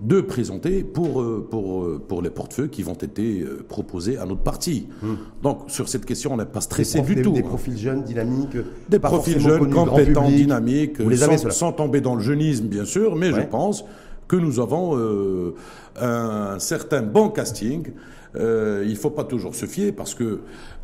[0.00, 4.26] de présenter pour, euh, pour, euh, pour les portefeuilles qui vont être euh, proposés à
[4.26, 4.87] notre parti.
[5.42, 6.62] Donc sur cette question, on n'est pas Hmm.
[6.62, 7.32] Stressé du des- tout.
[7.32, 7.44] des hein.
[7.48, 8.56] profils jeunes, dynamiques,
[8.88, 10.37] Des profils jeunes, connus compétents, public.
[10.42, 11.16] dynamiques, les
[11.50, 13.40] sans, tomber dans le jeunisme, bien sûr, mais Ouais.
[13.42, 13.84] je pense
[14.29, 15.55] que nous avons euh,
[16.01, 17.88] un certain bon casting.
[18.37, 20.41] Euh, il ne faut pas toujours se fier parce que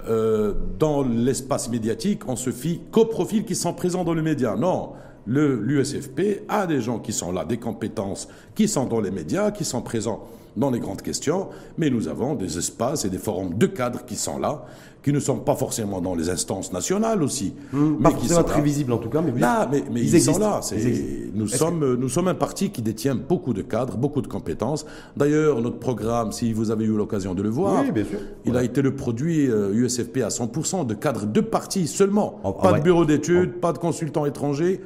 [0.09, 4.57] euh, dans l'espace médiatique, on se fie qu'aux profils qui sont présents dans les médias.
[4.57, 4.93] Non,
[5.27, 9.65] l'USFP a des gens qui sont là, des compétences qui sont dans les médias, qui
[9.65, 10.27] sont présents
[10.57, 14.15] dans les grandes questions, mais nous avons des espaces et des forums de cadres qui
[14.15, 14.65] sont là,
[15.05, 18.43] qui ne sont pas forcément dans les instances nationales aussi, Hmm, pas mais qui sont
[18.43, 20.61] très visibles en tout cas, mais, Là, mais, mais ils, ils sont là.
[20.73, 21.31] Ils.
[21.35, 24.87] Nous, Est-ce sommes, nous sommes un parti qui détient beaucoup de cadres, beaucoup de compétences.
[25.17, 28.19] D'ailleurs, notre programme, si vous avez eu l'occasion de le voir, Oui, bien sûr.
[28.47, 32.41] il a été le produit euh, USFP à 100% de cadres de partis seulement.
[32.43, 32.79] Ah, pas ah ouais.
[32.79, 34.81] de bureau d'études, pas de consultants étrangers,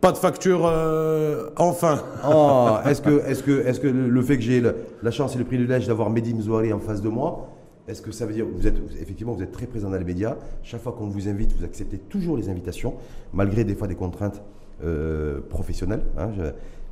[0.00, 2.00] pas de facture, euh, enfin.
[2.32, 4.62] Oh, est-ce que, est que, le fait que j'ai
[5.02, 7.48] la chance et le privilège d'avoir Mehdi Mzouari en face de moi,
[7.88, 10.36] est-ce que ça veut dire vous êtes effectivement vous êtes très présent dans les médias.
[10.62, 12.94] Chaque fois qu'on vous invite, vous acceptez toujours les invitations,
[13.32, 14.42] malgré des fois des contraintes
[14.84, 16.04] euh, professionnelles.
[16.16, 16.42] hein, je-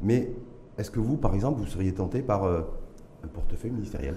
[0.02, 0.32] mais
[0.78, 2.60] est-ce que vous, par exemple, vous seriez tenté par euh,
[3.24, 4.14] un portefeuille ministériel?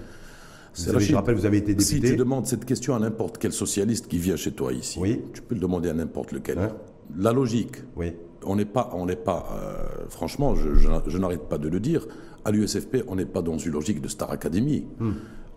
[0.72, 2.12] C'est vous avez, Je rappelle, vous avez été Si député.
[2.12, 5.20] tu demandes cette question à n'importe quel socialiste qui vient chez toi ici, Oui.
[5.32, 6.58] tu peux le demander à n'importe lequel.
[6.58, 6.76] Hein?
[7.18, 8.12] La logique, Oui.
[8.44, 11.80] on n'est pas, on n'est pas, euh, franchement, je, je- je n'arrête pas de le
[11.80, 12.06] dire,
[12.44, 14.86] à l'USFP, on n'est pas dans une logique de Star Academy.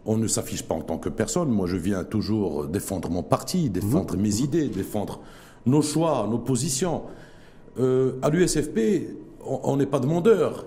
[0.05, 1.49] On ne s'affiche pas en tant que personne.
[1.49, 5.21] Moi, je viens toujours défendre mon parti, défendre mes idées, défendre
[5.65, 7.03] nos choix, nos positions.
[7.79, 10.65] Euh, à l'USFP, on n'est pas demandeur.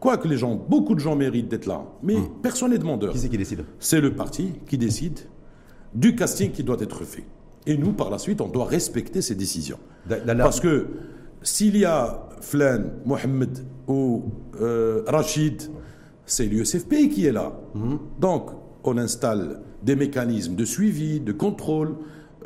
[0.00, 3.12] Quoique les gens, beaucoup de gens méritent d'être là, mais personne n'est demandeur.
[3.12, 3.64] Qui c'est qui décide?
[3.78, 5.20] C'est le parti qui décide
[5.94, 7.24] du casting qui doit être fait.
[7.66, 9.78] Et nous, par la suite, on doit respecter ces décisions.
[10.08, 10.88] La- Parce que
[11.42, 14.24] s'il y a Flan, Mohamed ou
[14.60, 15.62] euh, Rachid,
[16.26, 17.52] c'est l'USFP qui est là.
[18.20, 18.50] Donc,
[18.84, 21.94] on installe des mécanismes de suivi, de contrôle,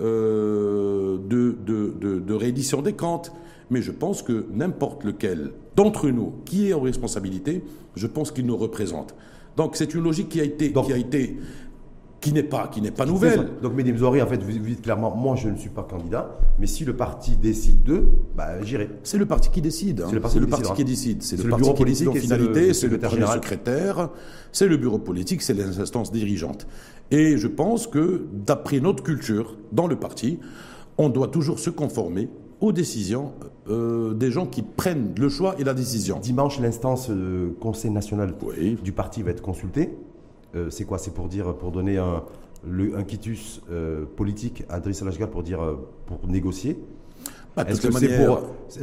[0.01, 3.33] euh, de, de, de- de réédition des comptes.
[3.71, 7.63] mais je pense que n'importe lequel d'entre nous qui est en responsabilité,
[7.97, 9.15] je pense qu'il nous représente.
[9.59, 11.37] Donc c'est une logique qui a été, qui a été
[12.21, 13.49] qui n'est pas, qui n'est pas nouvelle.
[13.63, 16.67] Donc, Médim Zori, en fait, vous dites clairement, moi, je ne suis pas candidat, mais
[16.67, 18.91] si le parti décide de, bah, j'irai.
[19.05, 20.01] C'est le parti qui décide.
[20.01, 20.07] Hein.
[20.09, 20.39] C'est le parti,
[20.75, 21.23] qui, décide.
[21.23, 24.11] C'est le, parti qui décide en finalité, c'est le, le secrétaire,
[24.53, 26.67] c'est le bureau politique, c'est les instances dirigeantes.
[27.11, 30.41] Et je pense que, d'après notre culture, dans le parti,
[30.99, 32.29] on doit toujours se conformer
[32.61, 33.33] aux décisions
[33.69, 36.19] euh, des gens qui prennent le choix et la décision.
[36.19, 38.35] Dimanche, l'instance euh, Conseil national
[38.83, 39.97] du parti va être consultée.
[40.55, 40.99] Euh, c'est quoi?
[40.99, 42.23] C'est pour dire, pour donner un,
[42.97, 46.79] un quitus euh, politique à Driss Alashgal pour dire, euh, pour négocier?
[47.57, 47.81] Est-ce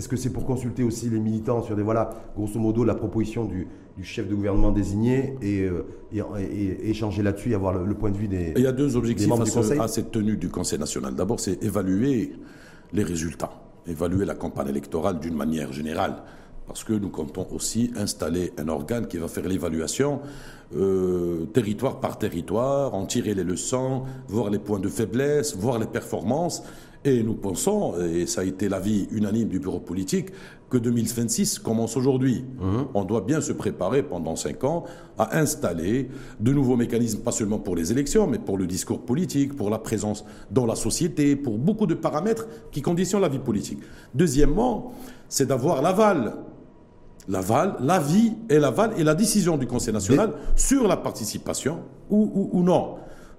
[0.10, 3.68] que c'est pour, consulter aussi les militants sur des voilà, grosso modo, la proposition du,
[4.04, 5.70] chef de gouvernement désigné et,
[6.12, 8.52] et, échanger là-dessus avoir le, point de vue des.
[8.58, 11.16] Il y a deux objectifs à, à, cette tenue du Conseil national.
[11.16, 12.34] D'abord, c'est évaluer
[12.92, 13.52] les résultats,
[13.88, 16.18] évaluer la campagne électorale d'une manière générale
[16.68, 20.22] parce que nous comptons aussi installer un organe qui va faire l'évaluation
[20.76, 25.88] euh, territoire par territoire, en tirer les leçons, voir les points de faiblesse, voir les
[25.88, 26.64] performances.
[27.04, 30.32] Et nous pensons, et ça a été l'avis unanime du bureau politique,
[30.70, 32.44] que 2026 commence aujourd'hui.
[32.60, 32.88] Mhm.
[32.94, 34.86] On doit bien se préparer pendant cinq ans
[35.18, 39.56] à installer de nouveaux mécanismes, pas seulement pour les élections, mais pour le discours politique,
[39.56, 43.80] pour la présence dans la société, pour beaucoup de paramètres qui conditionnent la vie politique.
[44.14, 44.94] Deuxièmement,
[45.30, 46.36] c'est d'avoir l'aval
[47.28, 52.96] l'aval, l'avis et l'aval et la décision du Conseil national sur la participation ou, non.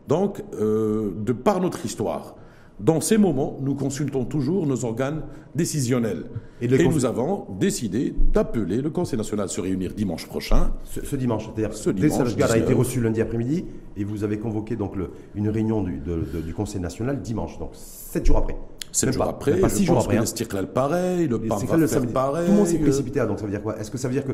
[0.09, 2.37] Donc, euh, de par notre histoire,
[2.79, 5.23] dans ces moments, nous consultons toujours nos organes
[5.55, 6.25] décisionnels.
[6.61, 10.73] Et, nous avons décidé d'appeler le Conseil national à se réunir dimanche prochain.
[10.85, 12.37] Ce, dimanche, c'est-à-dire ce dimanche.
[12.39, 13.65] a été reçu lundi après-midi
[13.97, 14.93] et vous avez convoqué donc
[15.35, 16.03] une réunion du,
[16.45, 18.57] du Conseil national dimanche, donc sept jours après.
[18.97, 20.17] Sept jours après, pas six jours après.
[20.17, 20.65] Le hein.
[20.73, 22.47] pareil, le PAM va faire pareil.
[22.47, 23.79] Tout le monde s'est précipité, donc ça veut dire quoi?
[23.79, 24.33] Est-ce que ça veut dire que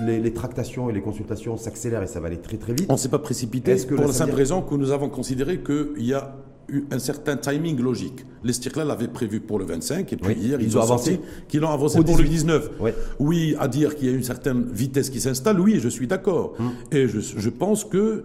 [0.00, 2.86] les, tractations et les consultations s'accélèrent et ça va aller très très vite?
[2.88, 6.14] On ne s'est pas précipité pour la simple raison que nous avons considéré qu'il y
[6.14, 6.34] a
[6.70, 8.24] eu un certain timing logique.
[8.42, 11.70] Les Stirklal l'avaient prévu pour le 25 et puis hier ils, ont avancé qu'ils l'ont
[11.70, 12.70] avancé pour le 19.
[13.18, 16.54] Oui, à dire qu'il y a une certaine vitesse qui s'installe, oui, je suis d'accord.
[16.58, 16.70] Hum.
[16.90, 18.24] Et je, je, pense que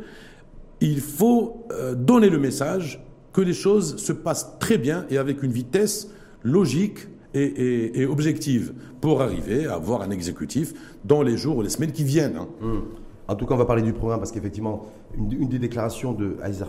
[0.79, 3.04] il faut euh, donner le message
[3.35, 6.09] que les choses se passent très bien et avec une vitesse
[6.41, 6.99] logique
[7.33, 12.05] et, objective pour arriver à avoir un exécutif dans les jours ou les semaines qui
[12.05, 12.37] viennent.
[12.37, 12.47] Hein.
[12.61, 12.83] Hum.
[13.27, 14.85] En tout cas, on va parler du programme parce qu'effectivement,
[15.17, 16.65] une, des déclarations de Aïssa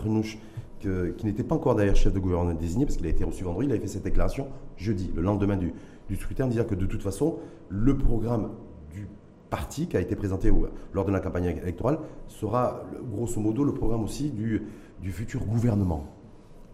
[0.81, 3.67] qui n'était pas encore d'ailleurs chef de gouvernement désigné, parce qu'il a été reçu vendredi,
[3.67, 5.71] il avait fait cette déclaration jeudi, le lendemain du,
[6.17, 7.37] scrutin, disant que de toute façon,
[7.69, 8.49] le programme
[8.91, 9.07] du
[9.49, 10.51] parti qui a été présenté
[10.93, 16.16] lors de la campagne électorale sera grosso modo le programme aussi du futur gouvernement.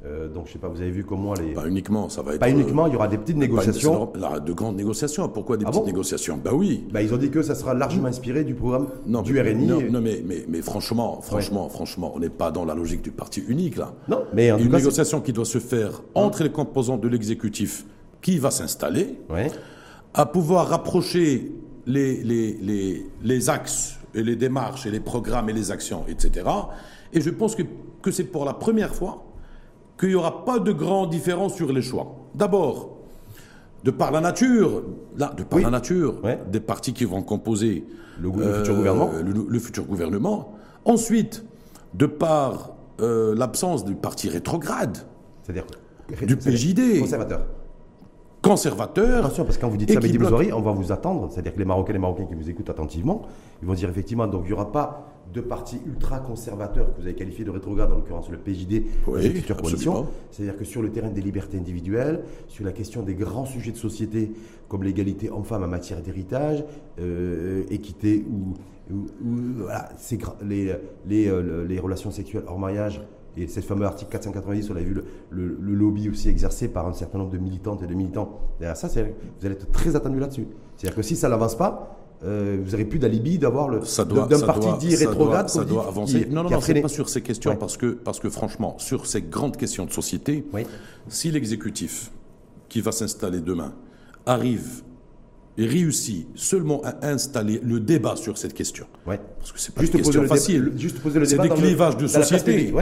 [0.06, 1.54] Euh, donc, je sais pas, vous avez vu comment les.
[1.54, 2.40] Pas uniquement, ça va être.
[2.40, 4.12] Pas uniquement, il y aura des petites négociations.
[4.16, 5.30] Là, de grandes négociations.
[5.30, 6.86] Pourquoi des ah petites négociations Bah oui.
[6.92, 9.68] Bah, ils ont dit que ça sera largement inspiré du programme du RNI.
[9.90, 13.42] Non, mais, mais, mais, franchement, franchement, franchement, on n'est pas dans la logique du parti
[13.48, 13.94] unique là.
[14.10, 17.86] Non, mais en Une négociation qui doit se faire entre les composants de l'exécutif
[18.22, 19.20] qui va s'installer,
[20.14, 21.52] à pouvoir rapprocher
[21.86, 26.46] les, les, les, les axes et les démarches et les programmes et les actions, etc.
[27.14, 27.64] Et je pense que,
[28.02, 29.26] que c'est pour la première fois
[30.00, 32.16] qu'il n'y aura pas de grande différence sur les choix.
[32.36, 32.98] D'abord,
[33.84, 34.84] de par la nature,
[35.18, 37.86] là, de par la nature des partis qui vont composer
[38.20, 39.12] le, futur gouvernement.
[39.14, 40.54] Euh, le, futur gouvernement.
[40.86, 41.44] Ensuite,
[41.94, 44.98] de par euh, l'absence du parti rétrograde,
[45.44, 45.66] c'est-à-dire
[46.26, 47.46] du PJD, conservateur.
[48.44, 49.26] Conservateur.
[49.26, 50.20] Attention, parce que quand vous dites ça, Mehdi
[50.52, 51.30] on va vous attendre.
[51.32, 53.22] C'est-à-dire que les Marocains et les Marocains qui vous écoutent attentivement,
[53.62, 57.16] ils vont dire effectivement, donc il n'y aura pas de partis ultra-conservateurs que vous avez
[57.16, 60.08] qualifiés de rétrograde, en l'occurrence le PJD, oui, la future coalition.
[60.30, 63.78] C'est-à-dire que sur le terrain des libertés individuelles, sur la question des grands sujets de
[63.78, 64.34] société
[64.68, 66.66] comme l'égalité homme-femme en matière d'héritage,
[67.00, 68.54] euh, équité ou,
[69.56, 69.90] voilà,
[70.46, 70.76] les,
[71.08, 73.02] les, euh, les, relations sexuelles hors mariage,
[73.36, 74.96] et ce fameux article 490, on a vu
[75.32, 78.40] le, lobby aussi exercé par un certain nombre de militantes et de militants.
[78.60, 79.00] Derrière ça, vous
[79.46, 80.48] allez être très attendu là-dessus.
[80.78, 84.68] C'est-à-dire que si ça n'avance pas, euh, vous n'aurez plus d'alibi d'avoir le d'un parti
[84.80, 85.50] dit rétrograde.
[85.50, 86.28] Ça doit, avancer.
[86.30, 89.22] non, non, non, c'est pas sur ces questions parce que parce que franchement, sur ces
[89.22, 90.46] grandes questions de société,
[91.10, 92.12] si l'exécutif
[92.70, 93.74] qui va s'installer demain
[94.26, 94.84] arrive
[95.58, 99.94] et réussit seulement à installer le débat sur cette question, parce que c'est pas juste
[99.94, 102.74] une question facile, juste poser le c'est des clivages de société.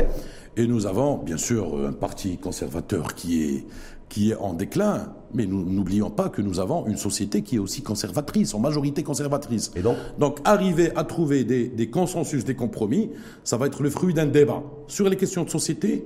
[0.58, 3.66] Et nous avons bien sûr un parti conservateur qui est
[4.10, 7.60] qui est en déclin Mais nous n'oublions pas que nous avons une société qui est
[7.60, 9.72] aussi conservatrice, en majorité conservatrice.
[9.78, 13.10] Et donc Donc arriver à trouver des, des consensus, des compromis,
[13.46, 14.62] ça va être le fruit d'un débat.
[14.88, 16.06] Sur les questions de société,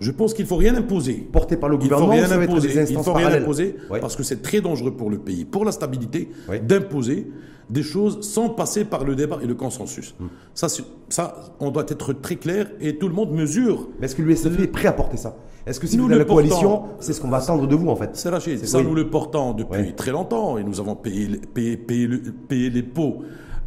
[0.00, 1.14] je pense qu'il ne faut rien imposer.
[1.32, 2.86] Porté par le Il faut gouvernement, rien être imposer.
[2.90, 4.00] Il faut rien imposer Ouais.
[4.00, 6.60] parce que c'est très dangereux pour le pays, pour la stabilité, Ouais.
[6.60, 7.26] d'imposer
[7.68, 10.14] des choses sans passer par le débat et le consensus.
[10.20, 10.26] Hmm.
[10.54, 10.68] Ça,
[11.08, 13.88] ça, on doit être très clair et tout le monde mesure.
[13.98, 15.36] Mais est-ce que l'USFP est prêt à porter ça?
[15.66, 16.88] Est-ce que si Nous vous coalition, portons.
[17.00, 18.10] c'est ce qu'on va attendre de vous en fait?
[18.14, 18.84] C'est Rachid, ça oui.
[18.84, 19.92] nous le portons depuis Ouais.
[19.92, 23.22] très longtemps et nous avons payé, les- payé, payé, le- payé les pots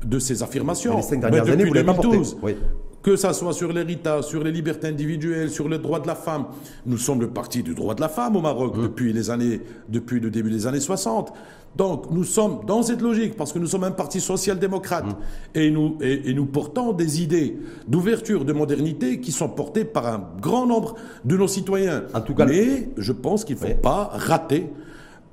[0.05, 0.91] de ces affirmations.
[0.91, 2.07] Mais les cinq Mais dernières depuis années, vous l'avez pas porté.
[2.11, 2.55] 2012, Oui.
[3.01, 6.47] Que ça soit sur l'héritage, sur les libertés individuelles, sur le droit de la femme.
[6.85, 8.81] Nous sommes le parti du droit de la femme au Maroc Mmh.
[8.81, 11.31] depuis les années, depuis le début des années 60.
[11.75, 15.13] Donc nous sommes dans cette logique parce que nous sommes un parti social-démocrate Mmh.
[15.55, 20.07] et, nous, et, et nous portons des idées d'ouverture, de modernité qui sont portées par
[20.07, 22.03] un grand nombre de nos citoyens.
[22.13, 24.67] En tout cas, Mais je pense qu'il ne faut pas rater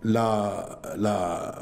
[0.04, 1.54] la, la,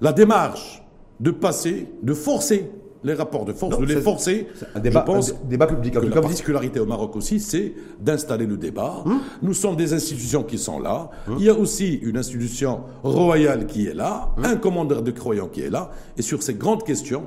[0.00, 0.82] la démarche
[1.20, 2.70] de passer, de forcer
[3.02, 4.46] les rapports de force, Non, de les forcer.
[4.74, 5.96] un débat- je pense un dé- débat public.
[5.96, 9.02] En que tout la cas, dites- particularité au Maroc aussi, c'est d'installer le débat.
[9.06, 9.20] Hum.
[9.42, 11.10] Nous sommes des institutions qui sont là.
[11.38, 14.44] Il y a aussi une institution royale qui est là, Hum.
[14.44, 15.90] un commandeur de croyants qui est là.
[16.18, 17.24] Et sur ces grandes questions,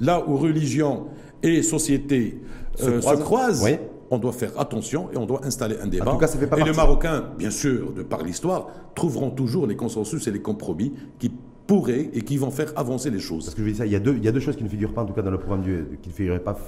[0.00, 1.06] là où religion
[1.42, 2.40] et société
[2.76, 3.64] Se euh, se croisent.
[3.64, 3.76] Oui.
[4.10, 6.10] on doit faire attention et on doit installer un débat.
[6.12, 9.66] tout cas, ça fait pas et les Marocains, bien sûr, de par l'histoire, trouveront toujours
[9.66, 11.30] les consensus et les compromis qui
[11.68, 13.44] pourraient et qui vont faire avancer les choses.
[13.44, 15.06] Parce que je dire ça, il y a deux, choses qui ne figurent pas en
[15.06, 16.58] tout cas dans le programme du, qui ne figuraient pas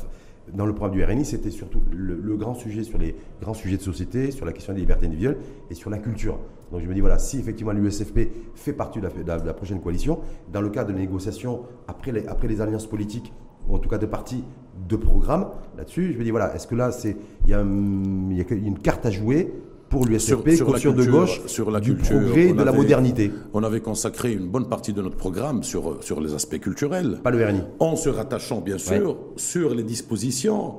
[0.55, 3.83] dans le programme du RNI, c'était surtout le, grand sujet sur les grands sujets de
[3.83, 5.39] société, sur la question des libertés individuelles
[5.71, 6.39] et sur la culture.
[6.73, 10.21] Donc je me dis voilà, si effectivement l'USFP fait partie de la, prochaine coalition,
[10.53, 13.33] dans le cadre de négociations après les, après les alliances politiques
[13.69, 14.45] ou en tout cas de partis
[14.89, 19.07] de programme là-dessus, je me dis voilà, est-ce que là il y a une carte
[19.07, 19.53] à jouer
[19.91, 22.79] pour l'USFP, Sur- sur de gauche, sur la du culture, progrès, on de la avait-
[22.79, 27.19] modernité, On avait consacré une bonne partie de notre programme sur, sur les aspects culturels.
[27.25, 27.61] pas le RNI.
[27.81, 30.77] En se rattachant, bien sûr, sur les dispositions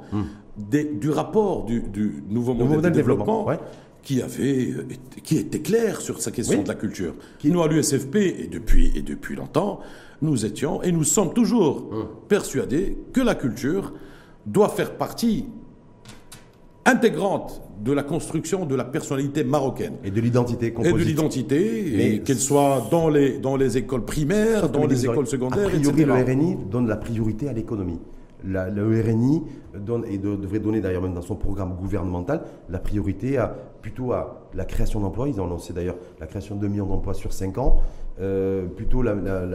[0.58, 3.60] des- du rapport du, du nouveau modèle, modèle de développement, développement, ouais.
[4.02, 4.74] qui, avait,
[5.24, 6.64] qui était clair sur sa question Oui.
[6.64, 7.14] de la culture.
[7.44, 9.82] Nous, à l'USFP, et depuis, et depuis longtemps,
[10.22, 11.90] nous étions et nous sommes toujours
[12.30, 13.94] persuadés que la culture
[14.46, 15.46] doit faire partie
[16.86, 21.08] intégrante de la construction de la personnalité marocaine Et de l'identité et de composite.
[21.08, 25.70] l'identité, et qu'elle soit dans les, dans les écoles primaires, dans les écoles secondaires, A
[25.70, 26.06] priori, etc.
[26.06, 28.00] le RNI donne la priorité à l'économie.
[28.48, 29.44] La- le RNI
[29.80, 33.48] donne, et de- devrait donner d'ailleurs même dans son programme gouvernemental la priorité à,
[33.82, 35.30] plutôt à la création d'emplois.
[35.30, 37.78] Ils ont lancé d'ailleurs la création de 2 millions d'emplois sur 5 ans.
[38.20, 39.46] Euh, plutôt la- la-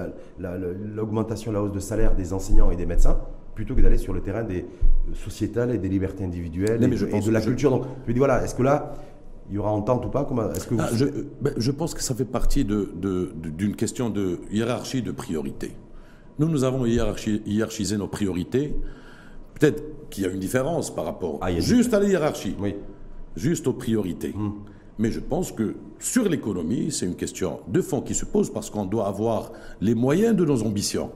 [0.40, 0.56] la-
[0.94, 3.18] l'augmentation, la hausse de salaire des enseignants et des médecins,
[3.56, 6.96] plutôt que d'aller sur le terrain des euh, sociétales et des libertés individuelles Non, et,
[6.96, 7.70] je de- et pense de la je- culture.
[7.70, 8.94] Donc, je me dis voilà, est-ce que là,
[9.48, 10.24] il y aura entente ou pas?
[10.24, 12.90] Comment- Est-ce que vous- Ah, je, euh, ben, je pense que ça fait partie de-
[12.94, 15.72] de- d'une question de hiérarchie de priorité.
[16.38, 18.76] Nous, nous avons hiérarchi- hiérarchisé nos priorités.
[19.58, 22.74] Peut-être qu'il y a une différence par rapport Ah, juste à la hiérarchie, Oui.
[23.36, 24.34] juste aux priorités.
[24.98, 28.70] Mais je pense que sur l'économie, c'est une question de fond qui se pose parce
[28.70, 31.11] qu'on doit avoir les moyens de nos ambitions.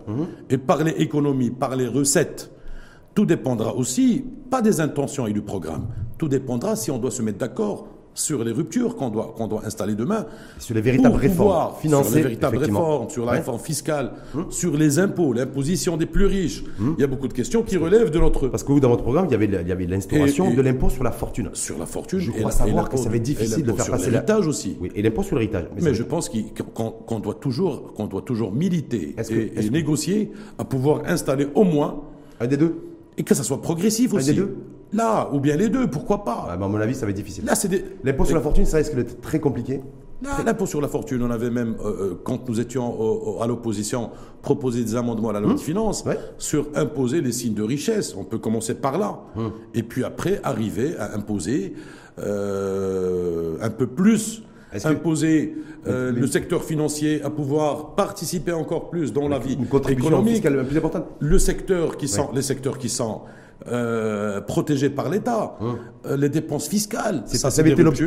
[0.51, 2.51] Et parler économie, parler recettes,
[3.15, 5.89] tout dépendra aussi, pas des intentions et du programme,
[6.19, 9.63] tout dépendra si on doit se mettre d'accord sur les ruptures qu'on doit, qu'on doit
[9.65, 10.27] installer demain.
[10.59, 13.39] Sur les véritables pour réformes pouvoir, financées, Sur les véritables réformes, sur la Ouais.
[13.39, 14.13] réforme fiscale,
[14.51, 16.65] sur les impôts, l'imposition des plus riches.
[16.81, 18.49] Il y a beaucoup de questions qui relèvent de notre...
[18.49, 21.51] Parce que vous, dans votre programme, il y avait, l'instauration de l'impôt sur la fortune.
[21.55, 22.19] Sur la fortune.
[22.19, 24.77] Je crois savoir que ça va être difficile de faire sur passer la- l'héritage aussi.
[24.81, 25.67] Oui, et l'impôt sur l'héritage.
[25.77, 26.31] Mais Mais je pense
[26.75, 31.65] qu'on doit toujours, qu'on doit toujours militer que- et, et négocier à pouvoir installer au
[31.65, 32.03] moins
[32.41, 32.75] Un des deux
[33.19, 34.31] et que ça soit progressif Un aussi.
[34.31, 34.57] des deux
[34.93, 36.47] Là, ou bien les deux, pourquoi pas.
[36.51, 37.45] Ah, ben, À mon avis, ça va être difficile.
[37.45, 39.81] Là, c'est des- L'impôt sur la fortune, ça risque d'être très compliqué.
[40.23, 43.43] Là, L'impôt sur la fortune, on avait même, euh, euh, quand nous étions au- au-
[43.43, 44.11] à l'opposition,
[44.43, 46.19] proposé des amendements à la loi de finances Ouais.
[46.37, 48.15] sur imposer les signes de richesse.
[48.19, 49.19] On peut commencer par là.
[49.37, 49.53] Hum.
[49.75, 51.75] Et puis après, arriver à imposer
[52.19, 54.43] euh, un peu plus.
[54.91, 55.57] Imposer
[55.87, 60.35] euh, le secteur financier à pouvoir participer encore plus dans la vie Une économique.
[60.35, 61.07] fiscale plus importante.
[61.19, 63.23] Le secteur qui sont, les secteurs qui sont
[63.67, 65.59] euh, protégés par l'État,
[66.07, 68.05] euh, les dépenses fiscales, ça, ça avait été l'objet-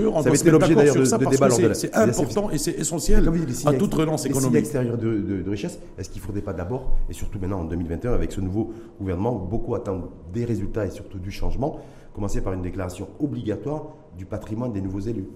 [0.75, 1.45] d'ailleurs de- de débat
[1.75, 4.65] c'est- important et c'est essentiel dites, à toute relance économique.
[4.97, 8.13] de, de- de richesse, est-ce qu'il ne faudrait pas d'abord, et surtout maintenant en 2021,
[8.13, 11.79] avec ce nouveau gouvernement, où beaucoup attendent des résultats et surtout du changement,
[12.15, 15.27] commencer par une déclaration obligatoire du patrimoine des nouveaux élus?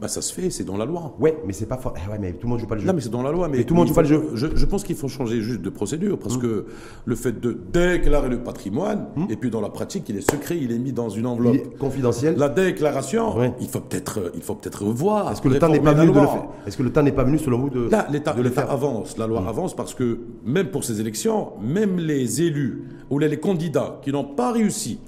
[0.00, 1.14] Bah, ça se fait, c'est dans la loi.
[1.20, 1.92] Ouais, mais c'est pas fort.
[2.10, 2.86] ouais, mais tout le monde joue pas le jeu.
[2.86, 3.48] Non, mais c'est dans la loi.
[3.48, 4.30] Mais, tout le monde joue pas le jeu.
[4.34, 6.40] Je, je pense qu'il faut changer juste de procédure parce Hum.
[6.40, 6.66] que
[7.04, 10.72] le fait de déclarer le patrimoine, et puis dans la pratique, il est secret, il
[10.72, 11.54] est mis dans une enveloppe.
[11.56, 12.36] est confidentiel.
[12.38, 13.52] La déclaration, Ouais.
[13.60, 15.30] il faut peut-être, il faut peut-être revoir.
[15.32, 17.12] Est-ce que le temps n'est pas venu de le faire Est-ce que le temps n'est
[17.12, 18.32] pas venu selon vous de, Là, l'État
[18.70, 23.28] avance, la loi avance parce que même pour ces élections, même les élus ou les,
[23.28, 24.98] les candidats qui n'ont pas réussi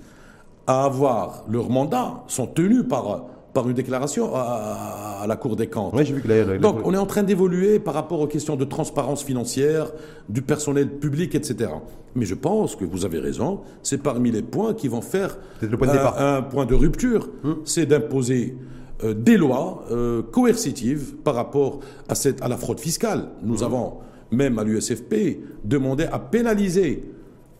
[0.66, 3.24] à avoir leur mandat sont tenus par,
[3.54, 5.92] par une déclaration à, à la Cour des comptes.
[5.94, 8.20] Oui, j'ai vu que la, la- la- Donc, on est en train d'évoluer par rapport
[8.20, 9.92] aux questions de transparence financière,
[10.28, 11.70] du personnel public, etc.
[12.14, 15.70] Mais je pense que vous avez raison, c'est parmi les points qui vont faire Peut-être
[15.72, 16.20] le point de un- départ.
[16.22, 17.28] Un point de rupture,
[17.64, 18.56] c'est d'imposer
[19.04, 23.28] euh, des lois euh, coercitives par rapport à, cette, à la fraude fiscale.
[23.42, 23.64] Nous Hum.
[23.64, 23.92] avons,
[24.30, 27.11] même à l'USFP, demandé à pénaliser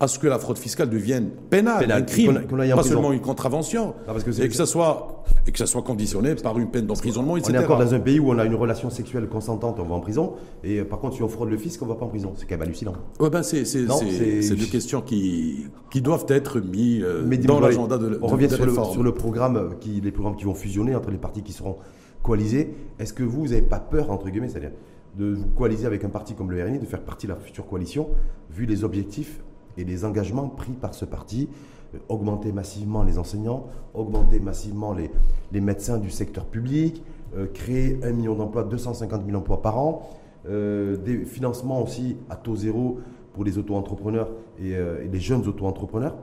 [0.03, 2.43] à ce que la fraude fiscale devienne pénale, Pénale, un crime,
[2.75, 5.83] pas seulement une contravention, parce que c'est- et, que ça soit, et que ça soit
[5.83, 7.55] conditionné par une peine d'emprisonnement, On etc.
[7.55, 10.01] est encore dans un pays où on a une relation sexuelle consentante, on va en
[10.01, 10.33] prison.
[10.65, 12.33] Et euh, par contre, si on fraude le fisc, on va pas en prison.
[12.37, 12.95] C'est quand même hallucinant.
[13.21, 18.27] Ouais, ben c'est deux questions qui, qui doivent être mises euh, dans l'agenda de, On
[18.27, 18.93] de- revient des sur le, réformes.
[18.93, 21.77] sur le programme, qui, les programmes qui vont fusionner entre les partis qui seront
[22.25, 22.75] coalisés.
[22.99, 24.73] Est-ce que vous, vous n'avez pas peur, entre guillemets, c'est-à-dire
[25.17, 27.67] de vous coaliser avec un parti comme le RNI, de faire partie de la future
[27.67, 28.09] coalition,
[28.51, 29.41] vu les objectifs
[29.77, 31.49] et les engagements pris par ce parti
[31.95, 35.11] euh, Augmenter massivement les enseignants, augmenter massivement les,
[35.53, 37.03] les médecins du secteur public,
[37.37, 40.09] euh, créer un million d'emplois, 250 000 emplois par an,
[40.49, 42.99] euh, des financements aussi à taux zéro
[43.35, 46.15] pour les auto-entrepreneurs et, euh, et les jeunes auto-entrepreneurs.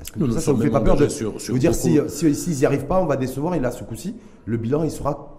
[0.00, 1.54] Est-ce que Nous tout nous ça, ça vous fait pas peur de engagés sur- sur
[1.54, 4.16] vous dire si, s'ils n'y arrivent pas, on va décevoir et là, ce coup-ci,
[4.46, 5.31] le bilan, il sera,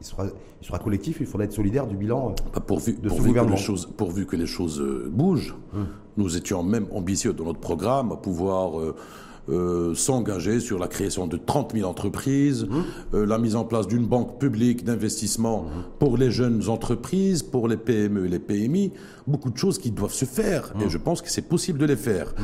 [0.00, 0.26] il sera,
[0.60, 2.30] il sera collectif, il faudra être solidaire du bilan.
[2.30, 2.34] euh.
[2.54, 3.56] Bah, pourvu, de ce pourvu que gouvernement.
[3.56, 5.56] les choses, pourvu que les choses euh, bougent,
[6.16, 8.94] nous étions même ambitieux dans notre programme à pouvoir euh,
[9.50, 12.66] euh, s'engager sur la création de 30 000 entreprises,
[13.14, 15.66] euh, la mise en place d'une banque publique d'investissement
[15.98, 18.92] pour les jeunes entreprises, pour les PME et les PMI,
[19.26, 21.96] beaucoup de choses qui doivent se faire et je pense que c'est possible de les
[21.96, 22.34] faire.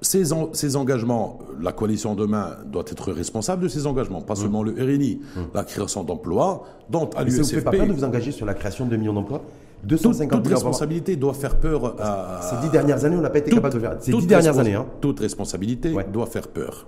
[0.00, 4.62] Ces, en- ces engagements, la coalition demain doit être responsable de ces engagements, pas seulement
[4.62, 5.20] le RNI,
[5.54, 7.98] la création d'emplois, dont à Mais ça vous fait pas peur de l'USFP.
[8.00, 9.42] vous engager sur la création de 2 millions d'emplois?
[9.84, 10.70] 250 toute 000 emplois.
[10.70, 12.40] responsabilité doit faire peur à.
[12.42, 13.96] Ces dix dernières années, on n'a pas été toute- capable de faire.
[14.00, 14.86] Ces dix dernières années, hein.
[15.00, 16.04] Toute responsabilité Ouais.
[16.06, 16.12] Mhm.
[16.12, 16.86] doit faire peur.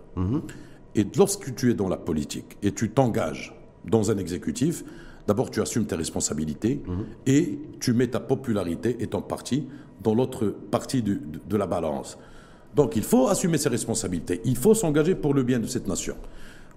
[0.97, 3.53] Et lorsque tu es dans la politique et tu t'engages
[3.85, 4.85] dans un exécutif,
[5.27, 7.05] d'abord tu assumes tes responsabilités Mhm.
[7.27, 9.67] et tu mets ta popularité et ton parti
[10.03, 11.19] dans l'autre partie de,
[11.49, 12.17] de la balance.
[12.77, 14.41] Donc il faut assumer ses responsabilités.
[14.45, 16.15] Il faut s'engager pour le bien de cette nation.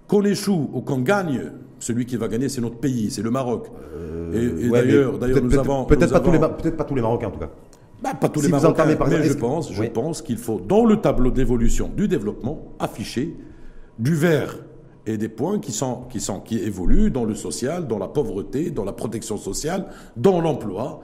[0.08, 3.68] Qu'on échoue ou qu'on gagne, celui qui va gagner, c'est notre pays, c'est le Maroc.
[3.68, 5.86] et et Euh, Ouais, mais d'ailleurs, d'ailleurs, peut-être- nous peut-être- avons.
[5.86, 7.50] Peut-être pas, tous les avons- Ma- peut-être pas tous les Marocains, en tout cas.
[8.04, 10.60] bah, pas tous Si les Marocains, par mais exemple, je pense, je pense qu'il faut,
[10.60, 13.36] dans le tableau d'évolution du développement, afficher
[14.00, 14.58] du vert
[15.08, 18.70] et des points qui, sont, qui, sont, qui évoluent dans le social, dans la pauvreté,
[18.72, 19.86] dans la protection sociale,
[20.18, 21.00] dans l'emploi,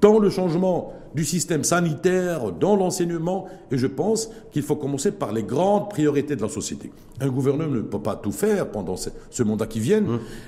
[0.00, 3.46] dans le changement du système sanitaire, dans l'enseignement.
[3.70, 6.92] Et je pense qu'il faut commencer par les grandes priorités de la société.
[7.20, 10.02] Un gouverneur ne peut pas tout faire pendant ce, ce mandat qui vient,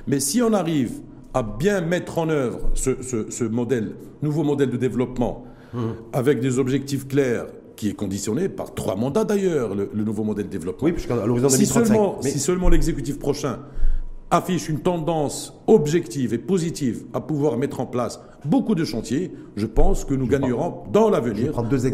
[0.07, 0.93] mais si on arrive
[1.33, 5.45] à bien mettre en œuvre ce, ce- ce modèle, nouveau modèle de développement,
[6.13, 7.47] avec des objectifs clairs,
[7.77, 10.85] qui est conditionné par trois mandats d'ailleurs, le, le nouveau modèle de développement.
[10.87, 11.87] Oui, puisqu'à l'horizon si 2035.
[11.87, 13.59] seulement, Mais- si seulement l'exécutif prochain
[14.31, 19.67] affiche une tendance objective et positive à pouvoir mettre en place beaucoup de chantiers, je
[19.67, 21.53] pense que nous gagnerons dans l'avenir,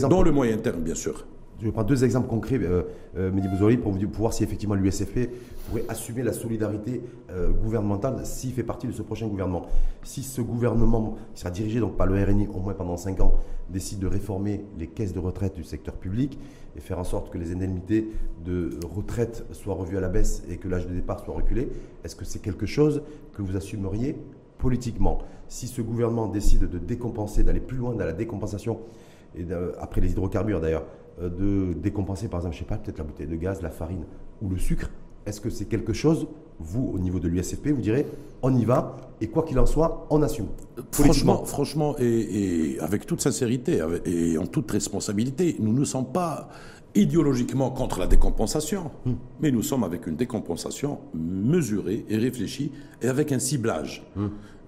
[0.09, 1.27] dans le moyen terme bien sûr.
[1.61, 2.85] Je vais prendre deux exemples concrets, euh,
[3.19, 5.29] euh, Mehdi pour, vous voir si effectivement l'USFP
[5.69, 9.67] pourrait assumer la solidarité euh, gouvernementale s'il fait partie de ce prochain gouvernement.
[10.03, 13.35] Si ce gouvernement, qui sera dirigé donc par le RNI au moins pendant cinq ans,
[13.69, 16.39] décide de réformer les caisses de retraite du secteur public
[16.77, 18.09] et faire en sorte que les indemnités
[18.43, 21.69] de retraite soient revues à la baisse et que l'âge de départ soit reculé,
[22.05, 23.03] est-ce que c'est quelque chose
[23.35, 24.17] que vous assumeriez
[24.57, 25.19] politiquement?
[25.49, 28.79] Si ce gouvernement décide de décompenser, d'aller plus loin dans la décompensation
[29.37, 29.47] et
[29.79, 30.85] après les hydrocarbures d'ailleurs,
[31.29, 34.05] de décompenser par exemple, je sais pas, peut-être la bouteille de gaz, la farine
[34.43, 34.91] ou le sucre.
[35.27, 36.27] Est-ce que c'est quelque chose,
[36.59, 38.07] vous, au niveau de l'USFP, vous direz,
[38.43, 40.47] on y va et quoi qu'il en soit, on assume?
[40.93, 46.49] Franchement, franchement et, et avec toute sincérité et en toute responsabilité, nous ne sommes pas
[46.95, 48.91] idéologiquement contre la décompensation,
[49.41, 54.05] mais nous sommes avec une décompensation mesurée et réfléchie et avec un ciblage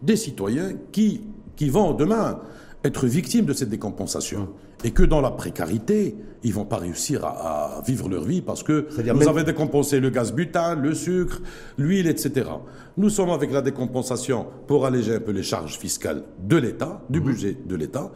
[0.02, 1.22] des citoyens qui,
[1.56, 2.40] qui vont demain
[2.84, 4.50] être victimes de cette décompensation.
[4.84, 8.62] Et que dans la précarité, ils vont pas réussir à, à vivre leur vie parce
[8.62, 11.40] que nous même- avons décompensé le gaz butane, le sucre,
[11.78, 12.50] l'huile, etc.
[12.96, 17.20] Nous sommes avec la décompensation pour alléger un peu les charges fiscales de l'État, du
[17.20, 18.10] budget de l'État,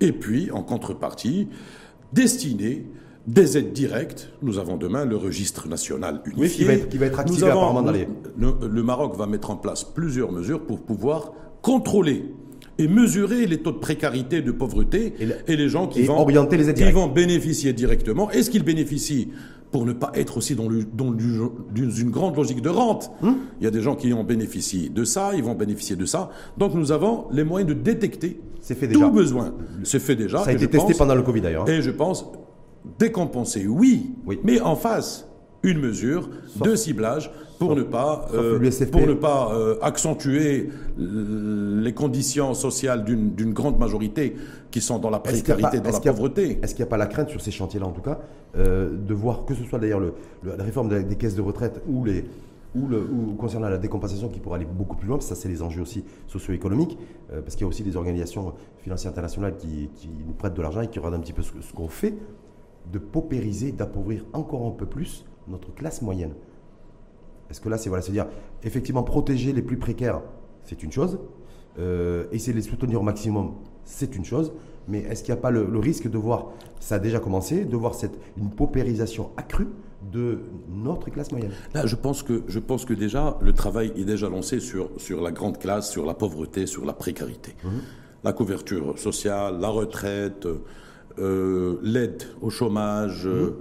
[0.00, 1.48] et puis en contrepartie,
[2.12, 2.86] destiné
[3.26, 4.30] des aides directes.
[4.40, 6.40] Nous avons demain le registre national unifié.
[6.42, 8.08] Oui, qui va être, qui va être activé Nous avons- apparemment dans les...
[8.38, 12.32] le, le Maroc va mettre en place plusieurs mesures pour pouvoir contrôler
[12.78, 16.04] et mesurer les taux de précarité, de pauvreté Et et, le- les gens qui, et
[16.04, 18.30] vont, orienter les aides qui vont bénéficier directement.
[18.30, 19.28] Est-ce qu'ils bénéficient
[19.72, 20.86] pour ne pas être aussi dans, le,
[22.00, 23.10] une grande logique de rente?
[23.22, 26.04] Hum Il y a des gens qui en bénéficient de ça, ils vont bénéficier de
[26.04, 26.30] ça.
[26.58, 28.40] Donc nous avons les moyens de détecter
[28.74, 29.00] fait déjà.
[29.06, 29.54] tout besoin.
[29.84, 30.38] C'est fait déjà.
[30.44, 31.68] Ça a été testé pense- pendant le Covid d'ailleurs.
[31.68, 32.26] et je pense
[32.98, 34.38] décompenser, oui, Oui.
[34.44, 35.28] mais en face,
[35.66, 36.28] une mesure
[36.64, 43.04] de ciblage pour ne pas, euh, pour ne pas euh, accentuer euh, les conditions sociales
[43.04, 44.36] d'une grande majorité
[44.70, 46.58] qui sont dans la précarité, pas- dans la pauvreté.
[46.62, 48.18] Est-ce qu'il n'y a pas la crainte sur ces chantiers-là, en tout cas,
[48.56, 50.12] euh, de voir que ce soit d'ailleurs le-
[50.42, 52.24] le- la réforme de- des caisses de retraite ou, les,
[52.74, 55.40] ou, le, ou concernant la décompensation qui pourrait aller beaucoup plus loin, parce que ça
[55.40, 56.98] c'est les enjeux aussi socio-économiques,
[57.32, 58.52] euh, parce qu'il y a aussi des organisations
[58.82, 61.52] financières internationales qui, qui nous prêtent de l'argent et qui regardent un petit peu ce,
[61.62, 62.14] ce qu'on fait,
[62.92, 66.34] de paupériser, d'appauvrir encore un peu plus notre classe moyenne.
[67.50, 68.26] Est-ce que là, c'est voilà, c'est dire
[68.64, 70.22] effectivement protéger les plus précaires,
[70.64, 71.18] c'est une chose,
[71.78, 74.52] euh, essayer de les soutenir au maximum, c'est une chose,
[74.88, 76.46] mais est-ce qu'il n'y a pas le, le risque de voir,
[76.80, 79.68] ça a déjà commencé, de voir cette, une paupérisation accrue
[80.12, 81.52] de notre classe moyenne?
[81.74, 85.20] Là, je pense que, je pense que déjà, le travail est déjà lancé sur, sur
[85.20, 87.54] la grande classe, sur la pauvreté, sur la précarité.
[88.24, 90.48] La couverture sociale, la retraite,
[91.18, 93.58] euh, l'aide au chômage, euh,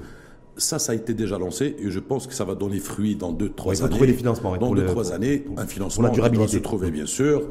[0.58, 3.32] ça, ça a été déjà lancé et je pense que ça va donner fruit dans
[3.32, 3.92] deux, trois il faut années.
[3.92, 6.18] trouver les financements, Dans deux, le- trois pour- années, pour- un pour la financement qui
[6.20, 6.58] doit durabilité.
[6.58, 7.50] se trouver, bien sûr,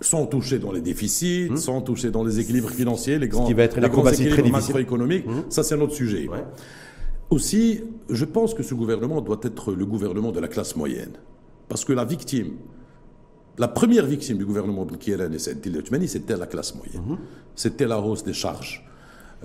[0.00, 3.62] sans toucher dans les déficits, sans toucher dans les équilibres financiers, les grands, qui va
[3.64, 5.24] être les grands équilibres macroéconomiques.
[5.48, 6.28] Ça, c'est un autre sujet.
[6.28, 6.44] Ouais.
[7.30, 7.80] Aussi,
[8.10, 11.12] je pense que ce gouvernement doit être le gouvernement de la classe moyenne.
[11.68, 12.52] Parce que la victime,
[13.58, 17.02] la première victime du gouvernement Ben Kielen et c'était la classe moyenne.
[17.08, 17.18] Mhm.
[17.56, 18.84] C'était la hausse des charges.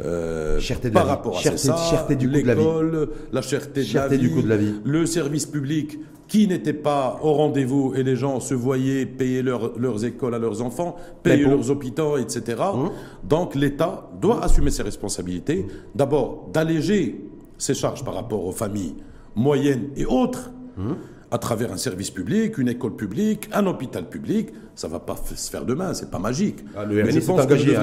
[0.03, 1.15] Euh, Cherté de par la vie.
[1.17, 2.61] rapport à Cherté- ça, cherté du coût de la vie.
[2.61, 4.73] l'école, la cherté, Cherté de la du coût de la vie.
[4.83, 9.77] le service public qui n'était pas au rendez-vous et les gens se voyaient payer leur-
[9.79, 12.61] leurs écoles à leurs enfants, payer leurs hôpitaux, etc.
[12.75, 13.27] Mmh.
[13.27, 15.65] Donc l'État doit assumer ses responsabilités.
[15.95, 17.25] D'abord, d'alléger
[17.57, 18.93] ses charges par rapport aux familles
[19.35, 20.91] moyennes et autres, Mmh.
[21.31, 24.49] À travers un service public, une école publique, un hôpital public.
[24.75, 26.63] Ça ne va pas se faire demain, c'est pas magique.
[26.75, 27.75] Ah, Le Mais je s'est engagé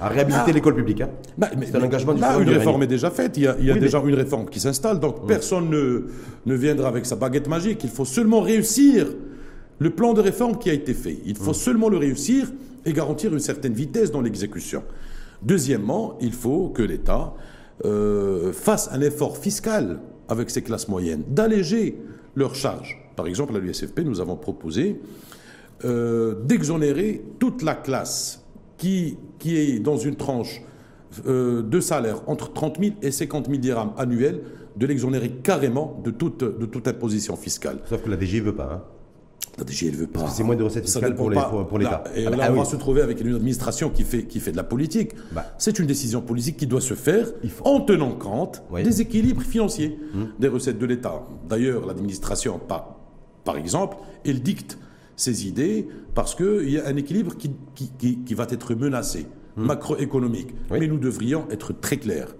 [0.00, 0.52] à, réhabiliter Ah.
[0.52, 1.00] l'école publique.
[1.00, 1.10] hein.
[1.36, 3.36] Bah, mais- C'est un mais engagement du Là, une réforme est déjà faite.
[3.38, 5.00] Il y a, il y a Oui, déjà une réforme qui s'installe.
[5.00, 6.02] Donc personne ne,
[6.46, 7.82] ne viendra avec sa baguette magique.
[7.82, 9.06] Il faut seulement réussir
[9.78, 11.18] le plan de réforme qui a été fait.
[11.24, 12.52] Il faut seulement le réussir
[12.84, 14.84] et garantir une certaine vitesse dans l'exécution.
[15.42, 17.34] Deuxièmement, il faut que l'État
[17.84, 19.98] euh, fasse un effort fiscal
[20.28, 21.98] avec ses classes moyennes, d'alléger
[22.34, 22.98] leurs charges.
[23.16, 25.00] Par exemple, à l'USFP, nous avons proposé
[25.84, 28.44] euh, d'exonérer toute la classe
[28.78, 30.62] qui, qui est dans une tranche
[31.26, 34.42] euh, de salaire entre 30 000 et 50 000 dirhams annuels,
[34.76, 37.78] de l'exonérer carrément de toute, de toute imposition fiscale.
[37.84, 38.72] Sauf que la DG ne veut pas.
[38.72, 38.82] hein.
[39.58, 40.22] La DG, elle veut pas.
[40.24, 41.50] que c'est moins de recettes fiscales pour l'État.
[41.78, 44.24] Là, Et Ah bah, là, ah on va se trouver avec une administration qui fait,
[44.24, 45.10] qui fait de la politique.
[45.32, 45.44] Bah.
[45.58, 48.82] c'est une décision politique qui doit se faire faut- en tenant compte Oui.
[48.82, 49.98] des équilibres financiers
[50.38, 51.22] des recettes de l'État.
[51.48, 52.96] D'ailleurs, l'administration, par,
[53.44, 54.78] par exemple, elle dicte
[55.16, 59.26] ses idées parce qu'il y a un équilibre qui, qui, qui- qui va être menacé,
[59.56, 60.48] macroéconomique.
[60.70, 60.78] Oui.
[60.80, 62.34] Mais nous devrions être très clairs.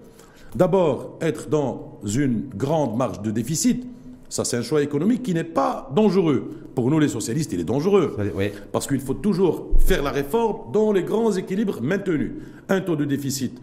[0.55, 3.85] D'abord, être dans une grande marge de déficit,
[4.33, 6.49] ça c'est un choix économique qui n'est pas dangereux.
[6.73, 8.17] Pour nous les socialistes, il est dangereux.
[8.35, 8.45] Oui.
[8.71, 12.31] Parce qu'il faut toujours faire la réforme dans les grands équilibres maintenus.
[12.67, 13.53] Un taux de déficit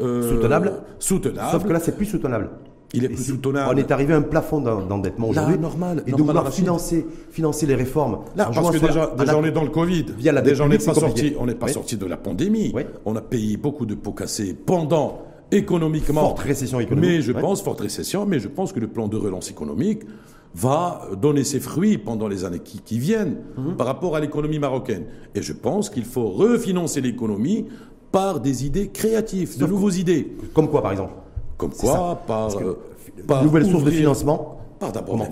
[0.00, 0.72] euh, Soutenable.
[0.98, 1.48] Soutenable.
[1.52, 2.50] Sauf que là, c'est plus soutenable.
[2.92, 3.72] Il est plus soutenable.
[3.74, 5.58] On est arrivé à un plafond d'en- d'endettement Là, aujourd'hui.
[5.58, 6.60] normal, Et de normal, vouloir Rachid.
[6.64, 8.18] financer, financer les réformes.
[8.36, 10.06] Là, parce que la- déjà, déjà on est dans le Covid.
[10.18, 11.72] Via la déjà, on n'est pas sorti, on pas Oui.
[11.72, 12.72] sorti de la pandémie.
[12.74, 12.82] Oui.
[13.04, 15.20] On a payé beaucoup de pots cassés pendant
[15.50, 16.20] économiquement.
[16.20, 17.10] Forte récession économique.
[17.10, 17.40] Mais je Ouais.
[17.40, 20.02] pense, forte récession, mais je pense que le plan de relance économique
[20.54, 23.76] va donner ses fruits pendant les années qui, qui viennent Mhm.
[23.76, 25.04] par rapport à l'économie marocaine.
[25.34, 27.66] Et je pense qu'il faut refinancer l'économie
[28.10, 30.36] par des idées créatives, de nouvelles idées.
[30.54, 31.12] Comme quoi, par exemple?
[31.58, 32.78] Comme quoi, par, euh,
[33.26, 35.24] par Nouvelle source de financement, Par d'abord Comment?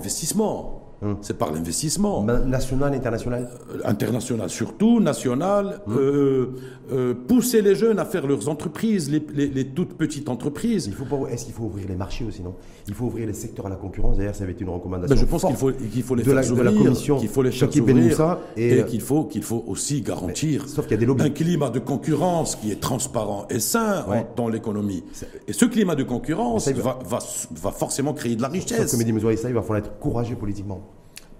[1.05, 1.17] L'investissement.
[1.21, 2.23] C'est par l'investissement.
[2.23, 3.49] national, international.
[3.73, 5.93] Euh, international surtout, national, Mmh.
[5.97, 6.45] euh,
[6.91, 10.85] euh, pousser les jeunes à faire leurs entreprises, les, les- les toutes petites entreprises.
[10.87, 12.55] Il faut pas- Est-ce qu'il faut ouvrir les marchés aussi, non?
[12.87, 14.17] Il faut ouvrir les secteurs à la concurrence.
[14.17, 15.15] D'ailleurs, ça avait été une recommandation.
[15.15, 17.17] Ben, je pense qu'il faut, qu'il faut les de faire la, de ouvrir, la commission
[17.17, 20.85] qu'il faut les faire ouvrir, Moussa et, et, qu'il faut, qu'il faut aussi garantir sauf
[20.85, 21.23] qu'il y a des lobbies.
[21.23, 25.03] un climat de concurrence qui est transparent et sain en- dans l'économie.
[25.47, 27.19] Et ce climat de concurrence Ça, va, va,
[27.51, 28.91] va forcément créer de la Sauf richesse.
[28.91, 30.81] que Mehdi Mezouari, ça, il va falloir être courageux politiquement.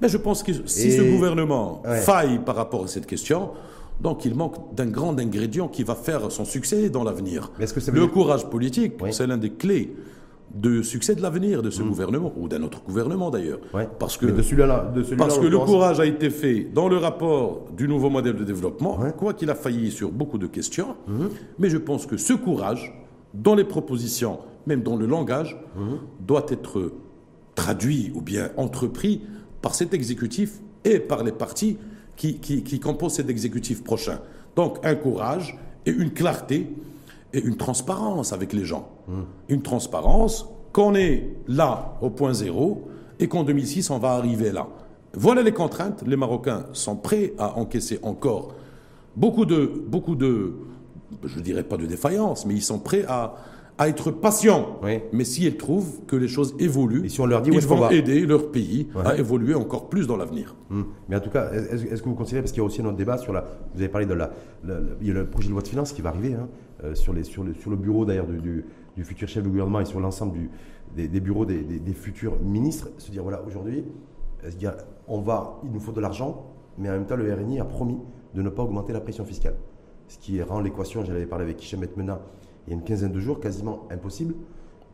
[0.02, 2.00] Mais je pense que si Et- ce gouvernement Ouais.
[2.00, 3.52] faille par rapport à cette question,
[4.02, 7.52] donc il manque d'un grand ingrédient qui va faire son succès dans l'avenir.
[7.60, 9.14] Le dire- courage politique, Oui.
[9.14, 9.96] c'est l'un des clés
[10.54, 13.60] de succès de l'avenir de ce gouvernement, ou d'un autre gouvernement d'ailleurs.
[13.74, 13.90] Ouais.
[14.00, 14.32] Parce que, de
[15.18, 18.98] parce que le courage a été fait dans le rapport du nouveau modèle de développement,
[19.00, 19.12] Ouais.
[19.18, 20.96] quoi qu'il a failli sur beaucoup de questions.
[21.60, 22.94] Mais je pense que ce courage,
[23.34, 25.58] dans les propositions, même dans le langage,
[26.26, 26.92] doit être
[27.56, 29.22] traduit ou bien entrepris
[29.66, 31.80] par cet exécutif et par les partis
[32.16, 34.20] qui, qui, qui composent cet exécutif prochain.
[34.56, 35.58] Donc un courage
[35.88, 36.72] et une clarté
[37.34, 38.88] et une transparence avec les gens.
[39.50, 42.88] Une transparence qu'on est là au point zéro
[43.18, 44.68] et qu'en 2006 on va arriver là.
[45.16, 46.04] Voilà les contraintes.
[46.06, 48.54] Les Marocains sont prêts à encaisser encore
[49.16, 50.54] beaucoup de, beaucoup de,
[51.24, 53.34] je dirais pas de défaillance, mais ils sont prêts à,
[53.78, 54.80] à être patients.
[54.84, 55.00] Oui.
[55.12, 57.94] Mais s'ils trouvent que les choses évoluent, Et si on leur dit ils vont va
[57.94, 60.56] aider leur pays à évoluer encore plus dans l'avenir.
[60.72, 60.86] Hum.
[61.10, 62.98] Mais en tout cas, est-ce que vous considérez, parce qu'il y a aussi un autre
[62.98, 63.44] débat sur la.
[63.74, 64.32] Vous avez parlé de la.
[64.64, 66.48] la- la- il y a le projet de loi de finances qui va arriver, hein,
[66.84, 68.66] euh, sur, les, sur, le, sur le bureau d'ailleurs du, du,
[68.96, 70.50] du futur chef de gouvernement et sur l'ensemble du-
[70.96, 72.90] des, des bureaux des, des- des futurs ministres.
[72.98, 73.84] Se dire, voilà, aujourd'hui,
[74.62, 76.46] y a- on va, il nous faut de l'argent,
[76.78, 77.98] mais en même temps, le RNI a promis
[78.34, 79.56] de ne pas augmenter la pression fiscale.
[80.08, 82.22] Ce qui rend l'équation, j'en avais parlé avec Hichem Mena
[82.68, 84.34] il y a une quinzaine de jours, quasiment impossible.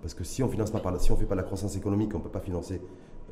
[0.02, 2.12] Parce que si on finance pas par la- si on fait pas la croissance économique,
[2.16, 2.82] on ne peut pas financer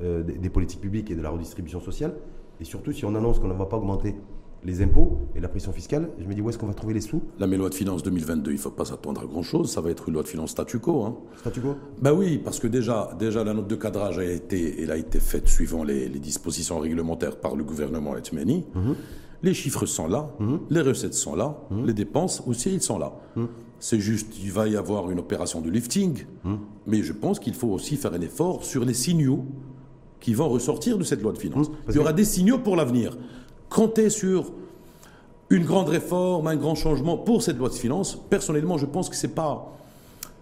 [0.01, 2.13] euh, des, des politiques publiques et de la redistribution sociale.
[2.61, 4.15] Et surtout, si on annonce qu'on ne va pas augmenter
[4.63, 6.99] les impôts et la pression fiscale, je me dis où est-ce qu'on va trouver les
[7.01, 7.21] sous?
[7.39, 9.71] La loi de finances 2022, il ne faut pas s'attendre à grand-chose.
[9.71, 11.03] Ça va être une loi de finances statu quo.
[11.05, 11.15] Hein.
[11.37, 11.75] Statu quo?
[12.01, 15.19] Ben oui, parce que déjà, déjà la note de cadrage a été, elle a été
[15.21, 18.65] faite suivant les, les dispositions réglementaires par le gouvernement Etmeni.
[19.41, 20.29] Les chiffres sont là,
[20.69, 23.13] les recettes sont là, les dépenses aussi, ils sont là.
[23.79, 26.25] C'est juste, il va y avoir une opération de lifting,
[26.85, 29.45] mais je pense qu'il faut aussi faire un effort sur les signaux
[30.19, 31.69] qui vont ressortir de cette loi de finances.
[31.69, 33.17] parce il y aura que- des signaux pour l'avenir.
[33.69, 34.51] Comptez sur
[35.49, 38.17] une grande réforme, un grand changement pour cette loi de finances.
[38.29, 39.73] Personnellement, je pense que c'est pas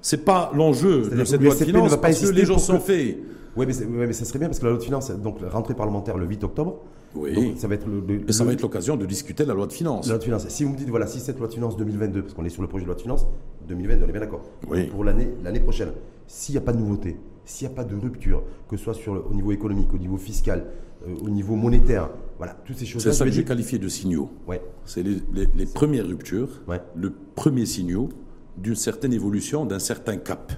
[0.01, 3.17] c'est pas l'enjeu de cette loi de finances parce que les gens sont que- faits.
[3.55, 5.49] Oui, mais, ouais, mais ça serait bien parce que la loi de finances, donc la
[5.49, 6.77] rentrée parlementaire le 8 octobre.
[7.21, 7.33] Oui.
[7.33, 9.47] Donc, ça va être le, le- Et ça le- va être l'occasion de discuter de
[9.49, 10.05] la loi de finances.
[10.07, 10.47] La loi de finances.
[10.49, 12.61] Si vous me dites, voilà, si cette loi de finances 2022, parce qu'on est sur
[12.61, 13.25] le projet de loi de finances
[13.67, 14.41] 2022, on est bien d'accord.
[14.69, 14.85] Oui.
[14.87, 15.89] Pour l'année l'année prochaine,
[16.27, 18.93] s'il n'y a pas de nouveauté, s'il n'y a pas de rupture, que ce soit
[18.93, 20.65] sur au niveau économique, au niveau fiscal,
[21.07, 23.11] euh, au niveau monétaire, voilà, toutes ces choses-là.
[23.11, 24.29] C'est ça que j'ai qualifié de signaux.
[24.47, 24.61] Ouais.
[24.85, 26.81] C'est les, les- les premières ruptures, Ouais.
[26.95, 28.09] le premier signaux
[28.57, 30.51] d'une certaine évolution, d'un certain cap.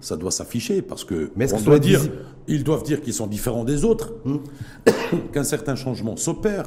[0.00, 1.30] Ça doit s'afficher parce que.
[1.36, 2.00] Mais on doit dire,
[2.48, 4.40] ils doivent dire qu'ils sont différents des autres, Mhm.
[5.32, 6.64] qu'un certain changement s'opère,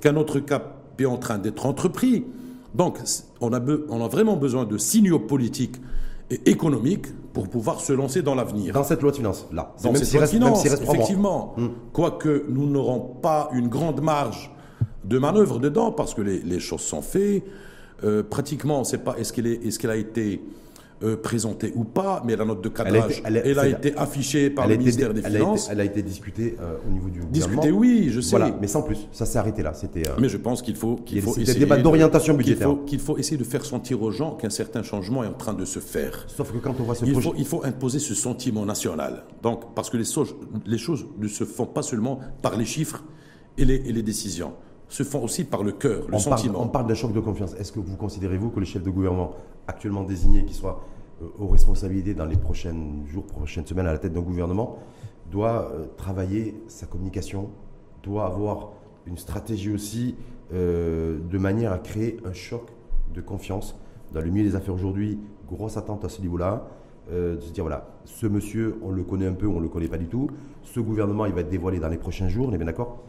[0.00, 2.24] qu'un autre cap est en train d'être entrepris.
[2.74, 2.98] Donc,
[3.40, 5.76] on a, be- on a vraiment besoin de signaux politiques
[6.30, 8.74] et économiques pour pouvoir se lancer dans l'avenir.
[8.74, 9.74] Dans cette loi de finances, là.
[9.82, 11.56] Dans cette loi de finances, effectivement.
[11.92, 14.52] Quoique nous n'aurons pas une grande marge
[15.04, 17.42] de manœuvre dedans, parce que les, les choses sont faites.
[18.04, 20.40] Euh, pratiquement, on ne sait pas est-ce qu'elle est, est-ce qu'elle a été
[21.02, 23.68] euh, présentée ou pas, mais la note de Elle a été- cadrage, elle elle a-
[23.68, 25.68] été affichée par le ministère des elle, a été, Finances.
[25.72, 27.78] elle a été discutée euh, au niveau du Discutée, gouvernement.
[27.78, 28.30] oui, je sais.
[28.36, 29.08] Voilà, mais sans plus.
[29.12, 29.72] Ça s'est arrêté là.
[29.72, 30.06] C'était.
[30.08, 32.68] euh, Mais je pense qu'il faut, qu'il faut essayer débats de- d'orientation qu'il budgétaire.
[32.68, 35.54] faut, qu'il faut essayer de faire sentir aux gens qu'un certain changement est en train
[35.54, 36.24] de se faire.
[36.28, 37.30] Sauf que quand on voit ce Il projet.
[37.30, 39.24] faut, il faut imposer ce sentiment national.
[39.42, 40.26] Donc, parce que les, so-
[40.66, 43.02] les choses ne se font pas seulement par les chiffres
[43.56, 44.52] et les, et les décisions,
[44.88, 46.62] se font aussi par le cœur, le on parle, sentiment.
[46.62, 47.54] on parle d'un choc de confiance.
[47.58, 49.32] Est-ce que vous considérez-vous que le chef de gouvernement
[49.66, 50.84] actuellement désigné, qui soit
[51.22, 52.74] euh, aux responsabilités dans les prochains
[53.06, 54.78] jours, prochaines semaines à la tête d'un gouvernement,
[55.30, 57.50] doit euh, travailler sa communication,
[58.02, 58.72] doit avoir
[59.06, 60.16] une stratégie aussi
[60.52, 62.62] euh, de manière à créer un choc
[63.14, 63.76] de confiance
[64.12, 66.68] dans le milieu des affaires aujourd'hui Grosse attente à ce niveau-là.
[67.10, 69.88] de se dire voilà, ce monsieur, on le connaît un peu, on ne le connaît
[69.88, 70.30] pas du tout.
[70.62, 73.02] Ce gouvernement, il va être dévoilé dans les prochains jours, on est bien d'accord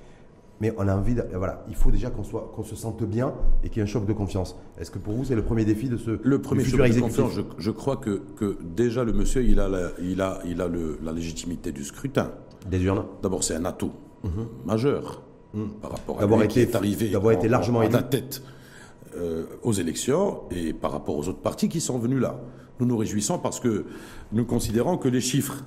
[0.61, 3.33] mais on a envie, de, voilà, il faut déjà qu'on soit, qu'on se sente bien
[3.63, 4.55] et qu'il y ait un choc de confiance.
[4.79, 7.31] Est-ce que pour vous c'est le premier défi de ce Le premier choc de confiance,
[7.33, 10.67] je, je crois que, que déjà le monsieur, il a la, il a, il a
[10.67, 12.31] le, la légitimité du scrutin.
[12.69, 13.91] des urnes D'abord, c'est un atout
[14.65, 15.23] majeur
[15.81, 16.21] par rapport à Mhm.
[16.21, 17.91] D'avoir lui qui été- est arrivé d'avoir été largement élu.
[17.93, 18.41] la tête
[19.17, 22.39] euh, aux élections et par rapport aux autres partis qui sont venus là.
[22.79, 23.85] Nous nous réjouissons parce que
[24.31, 25.63] nous considérons que les chiffres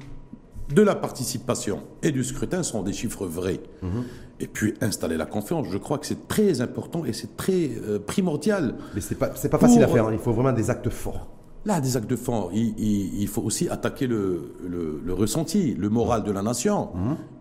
[0.72, 3.60] de la participation et du scrutin sont des chiffres vrais.
[3.82, 4.04] Mhm.
[4.40, 7.98] Et puis installer la confiance, je crois que c'est très important et c'est très euh,
[7.98, 8.74] primordial.
[8.94, 10.12] Mais c'est pas, c'est pas facile à faire, hein.
[10.12, 11.28] il faut vraiment des actes forts.
[11.66, 15.88] Là, des actes fond, il, il- il faut aussi attaquer le, le- le ressenti, le
[15.88, 16.90] moral de la nation.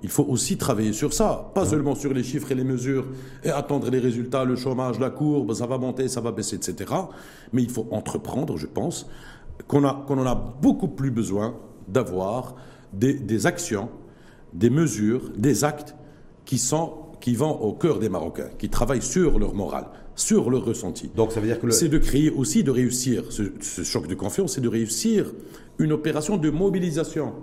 [0.02, 3.06] Il faut aussi travailler sur ça, pas seulement sur les chiffres et les mesures,
[3.44, 6.94] et attendre les résultats, le chômage, la courbe, ça va monter, ça va baisser, etc.
[7.52, 9.08] Mais il faut entreprendre, je pense,
[9.68, 11.56] qu'on a- qu'on en a beaucoup plus besoin
[11.90, 12.56] d'avoir
[12.94, 13.90] des, des actions,
[14.54, 15.96] des mesures, des actes
[16.46, 19.88] qui, sont, qui vont au cœur des Marocains, qui travaillent sur leur morale.
[20.16, 21.10] sur le ressenti.
[21.16, 21.72] Donc ça veut dire que le...
[21.72, 25.34] C'est de créer aussi, de réussir ce, ce choc de confiance, c'est de réussir
[25.80, 27.34] une opération de mobilisation,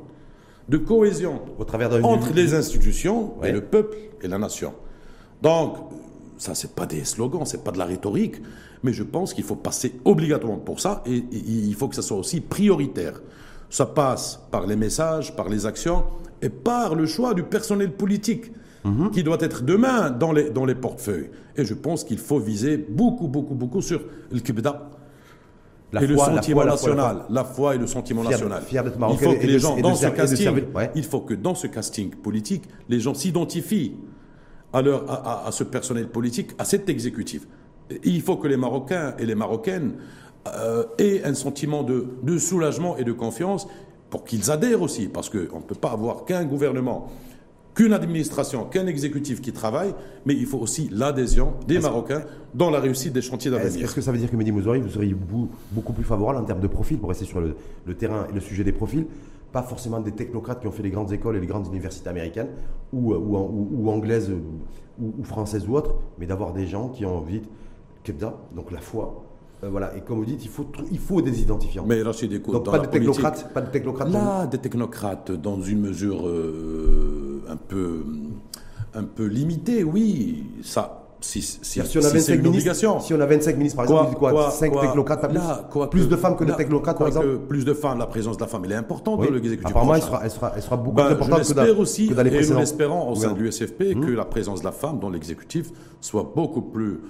[0.69, 3.49] de cohésion Au travers entre les institutions Ouais.
[3.49, 4.73] et le peuple et la nation.
[5.43, 5.79] Donc,
[6.39, 8.37] ça, c'est pas des slogans, c'est pas de la rhétorique,
[8.85, 12.03] mais je pense qu'il faut passer obligatoirement pour ça et, et il faut que ça
[12.03, 13.21] soit aussi prioritaire.
[13.71, 16.05] Ça passe par les messages, par les actions
[16.43, 18.53] et par le choix du personnel politique
[18.85, 19.11] Mhm.
[19.11, 21.31] qui doit être demain dans les, dans les portefeuilles.
[21.57, 24.01] Et je pense qu'il faut viser beaucoup, beaucoup, beaucoup sur
[24.33, 24.89] le kibda
[25.93, 28.23] la et le foi, la sentiment la foi, la national, la foi et le sentiment
[28.23, 28.63] Fier- national.
[28.63, 30.63] fier il faut que les gens, dans ce casting,
[30.95, 33.97] il faut que dans ce casting politique, les gens s'identifient
[34.73, 37.47] à, leur- à, à- à ce personnel politique, à cet exécutif.
[38.05, 39.95] Il faut que les Marocains et les Marocaines
[40.49, 43.69] euh, aient un sentiment de, de soulagement et de confiance
[44.09, 47.09] pour qu'ils adhèrent aussi, parce qu'on ne peut pas avoir qu'un gouvernement,
[47.75, 49.95] qu'une administration, qu'un exécutif qui travaille,
[50.27, 52.23] mais il faut aussi l'adhésion des Marocains
[52.55, 53.85] dans la réussite des chantiers d'avenir.
[53.85, 55.15] est-ce que ça veut dire que Mehdi Mouzouri, vous seriez
[55.71, 57.55] beaucoup plus favorable en termes de profil, pour rester sur le,
[57.87, 59.07] le terrain et le sujet des profils
[59.53, 62.49] Pas forcément des technocrates qui ont fait les grandes écoles et les grandes universités américaines,
[62.93, 64.33] ou, euh, ou, ou- ou anglaises,
[65.01, 68.13] ou, françaises ou autres, mais d'avoir des gens qui ont envie de
[68.57, 69.23] donc la foi.
[69.63, 69.95] Euh, voilà.
[69.97, 71.85] Et comme vous dites, il faut, il faut des identifiants.
[71.87, 74.11] Mais Rachid, écoute, donc dans pas de technocrates, pas de technocrates.
[74.11, 78.03] Là, des technocrates, dans une mesure euh, un, peu,
[78.95, 82.75] un peu limitée, oui, ça, si, si, Si on a si 25 c'est une ministres,
[83.03, 85.91] si on a 25 ministres par exemple, dites quoi, 5 quoi- technocrates, plus là, quoi
[85.91, 88.07] Plus que- de femmes que de là, technocrates par quoi exemple Plus de femmes, la
[88.07, 89.27] présence de la femme, elle est importante Oui.
[89.29, 89.67] dans l'exécutif.
[89.67, 92.13] Apparemment, elle sera, elle, sera, elle sera beaucoup Ben, plus importante que l'espère aussi, que
[92.19, 95.71] et nous l'espérons au sein de l'USFP que la présence de la femme dans l'exécutif
[96.01, 97.01] soit beaucoup plus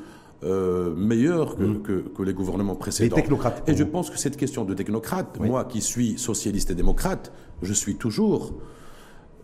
[0.42, 3.16] euh, meilleure que, que- que les gouvernements précédents.
[3.16, 7.32] technocrates, Et je pense que cette question de technocrate, moi qui suis socialiste et démocrate,
[7.62, 8.54] je suis toujours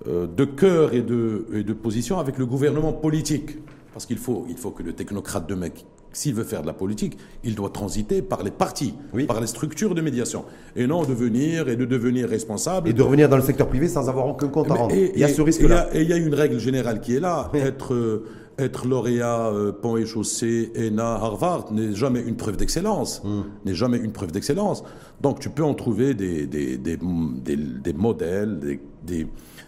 [0.06, 3.58] euh, de cœur et de, et de position avec le gouvernement politique.
[3.92, 5.68] Parce qu'il faut, il faut que le technocrate demain,
[6.12, 9.24] s'il veut faire de la politique, il doit transiter par les partis, Oui.
[9.24, 10.44] par les structures de médiation.
[10.76, 13.88] Et non de venir et de devenir responsable Et de revenir dans le secteur privé
[13.88, 14.94] sans avoir aucun compte à rendre.
[14.94, 15.88] et- il y a ce risque-là.
[15.94, 17.50] Et il y a une règle générale qui est là.
[17.54, 18.24] Être, euh,
[18.58, 23.22] être lauréat euh, pont et chaussée, ENA, Harvard n'est jamais une preuve d'excellence.
[23.24, 23.42] Hmm.
[23.64, 24.82] N'est jamais une preuve d'excellence.
[25.20, 29.26] Donc tu peux en trouver des, des, des, des- des modèles, des, des,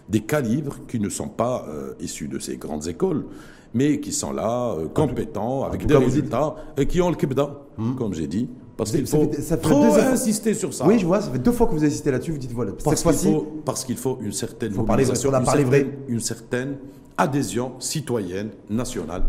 [0.09, 3.25] des calibres qui ne sont pas euh, issus de ces grandes écoles,
[3.73, 7.57] mais qui sont là, euh, compétents, avec des dites- résultats, et qui ont le kibda,
[7.97, 8.49] comme j'ai dit.
[8.75, 10.87] Parce qu'il Ça faut ça fait trop deux insister sur ça.
[10.87, 12.31] Oui, je vois, ça fait deux fois que vous insistez là-dessus.
[12.31, 15.09] Vous dites voilà, Parce qu'il fois-ci, faut, parce qu'il faut une certaine Faut parler une,
[15.21, 15.97] parler certaine, vrai.
[16.07, 16.77] une certaine
[17.19, 19.23] adhésion citoyenne, nationale,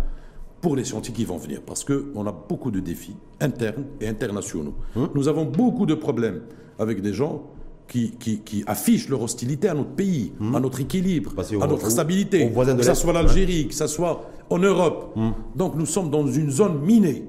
[0.60, 1.60] pour les chantiers qui vont venir.
[1.64, 4.74] Parce qu'on a beaucoup de défis internes et internationaux.
[4.96, 5.08] Hum.
[5.14, 6.42] Nous avons beaucoup de problèmes
[6.78, 7.42] avec des gens
[7.88, 11.90] qui, qui, qui affichent leur hostilité à notre pays, à notre équilibre, à notre au-
[11.90, 15.16] stabilité, que ce soit l'Algérie, que ce soit en Europe.
[15.56, 17.24] Donc nous sommes dans une zone minée.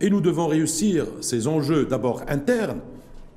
[0.00, 2.80] Et nous devons réussir ces enjeux d'abord internes,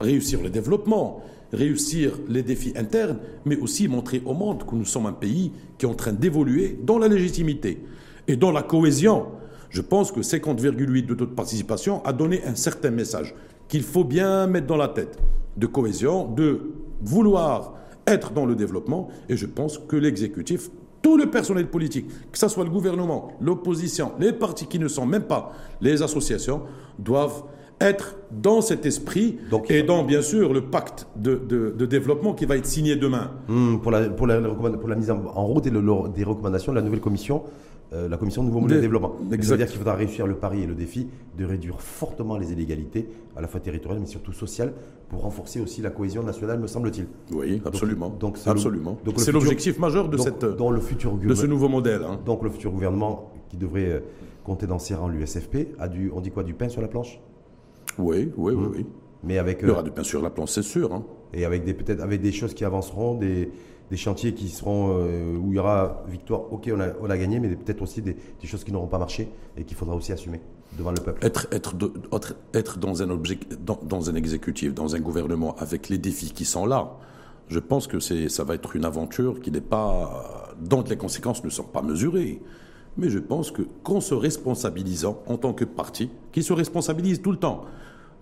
[0.01, 1.22] réussir le développement,
[1.52, 5.86] réussir les défis internes, mais aussi montrer au monde que nous sommes un pays qui
[5.86, 7.84] est en train d'évoluer dans la légitimité
[8.28, 9.28] et dans la cohésion.
[9.70, 13.36] Je pense que 50,8 de taux de participation a donné un certain message
[13.68, 15.20] qu'il faut bien mettre dans la tête
[15.58, 16.72] de cohésion, de
[17.02, 17.76] vouloir
[18.08, 20.70] être dans le développement, et je pense que l'exécutif,
[21.02, 25.06] tout le personnel politique, que ce soit le gouvernement, l'opposition, les partis qui ne sont
[25.06, 26.64] même pas les associations,
[26.97, 27.43] doivent
[27.82, 32.34] être dans cet esprit Donc, et dans, bien sûr, le pacte de, de- de développement
[32.34, 33.32] qui va être signé demain.
[33.48, 36.24] hum, pour, la, pour, la, recommanda- pour la mise en, route et le- le- des
[36.24, 37.44] recommandations de la nouvelle commission,
[37.94, 39.16] euh, la commission Nouveau Modèle de Développement.
[39.32, 39.44] exact.
[39.44, 41.08] Ça veut dire qu'il faudra réussir le pari et le défi
[41.38, 44.74] de réduire fortement les inégalités, à la fois territoriales mais surtout sociales,
[45.10, 47.08] pour renforcer aussi la cohésion nationale, me semble-t-il.
[47.36, 48.10] Oui, absolument.
[48.20, 48.98] donc c'est le- absolument.
[49.06, 52.02] donc C'est l'objectif majeur de, Donc, cette, dans le futur de ce nouveau modèle.
[52.04, 52.20] hein.
[52.26, 54.00] Donc le futur gouvernement qui devrait euh,
[54.44, 57.20] compter dans ses rangs l'USFP a du, on dit quoi, du pain sur la planche?
[57.98, 58.86] Oui, oui, oui, oui.
[59.24, 60.94] mais avec Il y euh, aura bien sûr la planche, c'est sûr.
[60.94, 61.04] hein.
[61.34, 63.52] et avec des peut-être avec des choses qui avanceront, des,
[63.92, 66.52] des chantiers qui seront euh, où il y aura victoire.
[66.54, 69.00] Ok, on a, on a gagné, mais peut-être aussi des, des choses qui n'auront pas
[69.00, 70.40] marché et qu'il faudra aussi assumer
[70.78, 71.26] devant le peuple.
[71.26, 75.56] Être, être, de- être, être dans, un object, dans, dans un exécutif, dans un gouvernement,
[75.58, 76.98] avec les défis qui sont là,
[77.48, 81.50] je pense que ça va être une aventure qui n'est pas, dont les conséquences ne
[81.50, 82.42] sont pas mesurées.
[82.98, 87.32] Mais je pense que qu'en se responsabilisant en tant que parti, qui se responsabilise tout
[87.32, 87.66] le temps,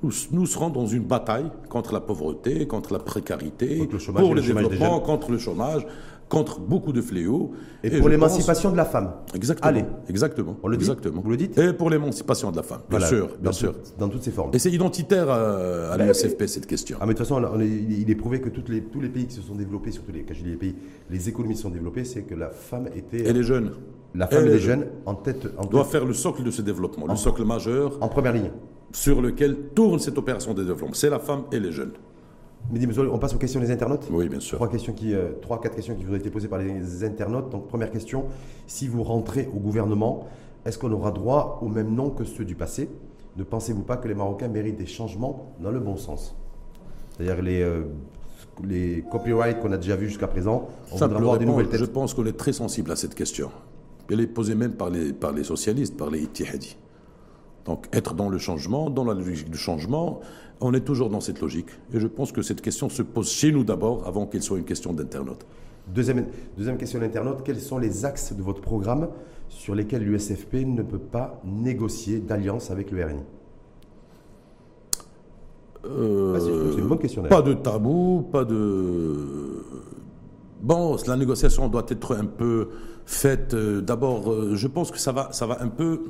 [0.03, 4.21] nous, nous serons dans une bataille contre la pauvreté, contre la précarité, Contre le chômage
[4.23, 5.87] pour le développement, contre le chômage,
[6.29, 7.53] contre beaucoup de fléaux.
[7.83, 9.13] Et, pour pense- l'émancipation de la femme.
[9.33, 9.67] Exactement.
[9.69, 9.85] Allez.
[10.09, 10.57] Exactement.
[10.61, 11.21] On le dit Exactement.
[11.23, 13.73] Vous le dites Et pour l'émancipation de la femme, bien Voilà, sûr, dans bien sûr.
[13.73, 14.51] toutes- dans toutes ses formes.
[14.53, 16.97] Et c'est identitaire euh, à l'USFP, cette question.
[17.01, 19.09] Ah, mais de toute façon, on est- il est prouvé que toutes les, tous les
[19.09, 20.75] pays qui se sont développés, surtout les, quand je dis les pays,
[21.09, 23.27] les économies se sont développées, c'est que la femme était.
[23.27, 23.71] Et les jeunes
[24.17, 25.47] La femme et les jeunes en tête.
[25.57, 28.33] En doit tête- faire le socle de ce développement, En- le socle majeur en première
[28.33, 28.51] ligne.
[28.91, 30.89] sur lequel tourne cette opération de développement.
[30.93, 31.91] C'est la femme et les jeunes.
[32.71, 34.57] Mouzouli, on passe aux questions des internautes Oui, bien sûr.
[34.57, 37.49] Trois, questions qui, euh, trois, quatre questions qui vous ont été posées par les internautes.
[37.49, 38.25] Donc, première question,
[38.65, 40.25] si vous rentrez au gouvernement,
[40.65, 42.89] est-ce qu'on aura droit au même nom que ceux du passé?
[43.37, 46.35] Ne pensez-vous pas que les Marocains méritent des changements dans le bon sens?
[47.15, 47.83] C'est-à-dire les, euh,
[48.65, 51.77] les copyrights qu'on a déjà vus jusqu'à présent, on Simple voudra avoir des nouvelles je
[51.85, 51.93] têtes.
[51.93, 53.49] pense qu'on est très sensible à cette question.
[54.09, 56.77] Elle est posée même par les, par les socialistes, par les ittihadis.
[57.65, 60.21] Donc être dans le changement, dans la logique du changement,
[60.61, 61.69] on est toujours dans cette logique.
[61.93, 64.65] Et je pense que cette question se pose chez nous d'abord, avant qu'elle soit une
[64.65, 65.45] question d'internaute.
[65.93, 66.25] Deuxième,
[66.57, 69.09] deuxième question d'internaute, quels sont les axes de votre programme
[69.49, 73.23] sur lesquels l'USFP ne peut pas négocier d'alliance avec le RNI
[75.85, 77.43] Euh, une bonne question, d'ailleurs.
[77.43, 79.63] Pas de tabou, pas de.
[80.61, 82.69] Bon, la négociation doit être un peu
[83.07, 83.55] faite.
[83.55, 86.03] euh, D'abord, euh, je pense que ça va, ça va un peu,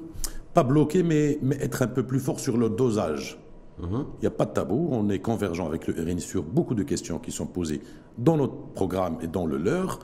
[0.54, 3.40] pas bloquer, mais, mais être un peu plus fort sur le dosage.
[3.80, 6.82] Il n'y a pas de tabou, on est convergent avec le RNI sur beaucoup de
[6.82, 7.80] questions qui sont posées
[8.18, 10.00] dans notre programme et dans le leur.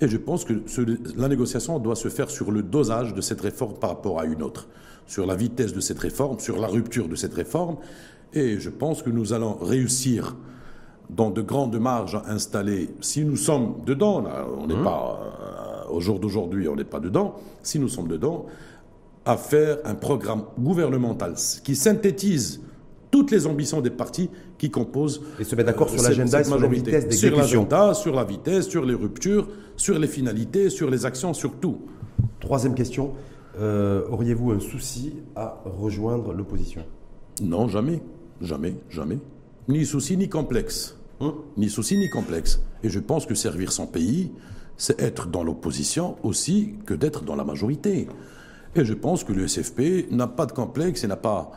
[0.00, 0.80] Et je pense que ce-
[1.20, 4.42] la négociation doit se faire sur le dosage de cette réforme par rapport à une
[4.42, 4.68] autre,
[5.06, 7.76] sur la vitesse de cette réforme, sur la rupture de cette réforme.
[8.32, 10.34] Et je pense que nous allons réussir
[11.10, 15.69] dans de grandes marges à installer, si nous sommes dedans, là, on n'est pas, euh,
[15.90, 18.46] au jour d'aujourd'hui, on n'est pas dedans, si nous sommes dedans,
[19.24, 22.60] à faire un programme gouvernemental qui synthétise
[23.10, 26.44] toutes les ambitions des partis qui composent Et se mettre d'accord sur cette- l'agenda et
[26.44, 27.94] sur la vitesse Sur d'exécution.
[27.94, 31.78] sur la vitesse, sur les ruptures, sur les finalités, sur les actions, sur tout.
[32.38, 33.12] Troisième question,
[33.58, 36.82] euh, auriez-vous un souci à rejoindre l'opposition?
[37.42, 38.00] Non, jamais,
[38.40, 39.18] jamais, jamais.
[39.68, 40.96] Ni souci, ni complexe.
[41.20, 42.60] Hum Ni souci, ni complexe.
[42.82, 44.30] Et je pense que servir son pays,
[44.80, 48.08] c'est être dans l'opposition aussi que d'être dans la majorité.
[48.74, 51.52] Et je pense que le SFP n'a pas de complexe et n'a pas,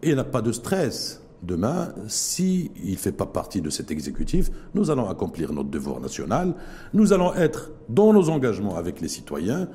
[0.00, 1.20] et n'a pas de stress.
[1.42, 6.00] Demain, si il ne fait pas partie de cet exécutif, nous allons accomplir notre devoir
[6.00, 6.54] national,
[6.94, 9.68] nous allons être dans nos engagements avec les citoyens,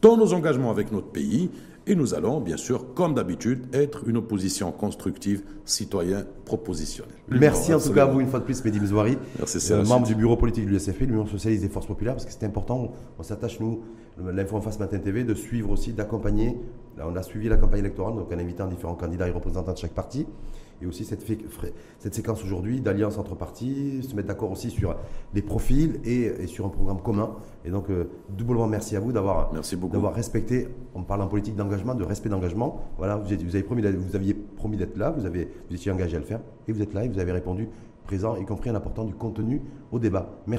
[0.00, 1.50] dans nos engagements avec notre pays,
[1.86, 7.14] et nous allons, bien sûr, comme d'habitude, être une opposition constructive, citoyen, propositionnelle.
[7.28, 10.06] Merci en tout cas à vous une fois de plus, Mehdi Mzouari, Merci, euh, membre
[10.06, 13.22] du bureau politique de l'USFP, l'Union socialiste des forces populaires, parce que c'est important, on
[13.22, 13.82] s'attache, nous,
[14.22, 16.58] l'info en face Matin TV, de suivre aussi, d'accompagner.
[16.98, 19.78] Là, on a suivi la campagne électorale, donc en invitant différents candidats et représentants de
[19.78, 20.26] chaque parti.
[20.82, 21.22] Et aussi cette,
[22.14, 24.96] séquence aujourd'hui d'alliance entre partis, se mettre d'accord aussi sur
[25.34, 27.36] des profils et, et sur un programme commun.
[27.64, 29.52] Et donc, euh, doublement merci à vous d'avoir
[30.14, 32.80] respecté, on parle en politique d'engagement, de respect d'engagement.
[32.96, 35.92] Voilà, vous, êtes- vous avez promis, vous aviez promis d'être là, vous, avez, vous étiez
[35.92, 37.68] engagé à le faire, et vous êtes là et vous avez répondu
[38.04, 39.62] présent, y compris en apportant du contenu
[39.92, 40.30] au débat.
[40.46, 40.58] Merci.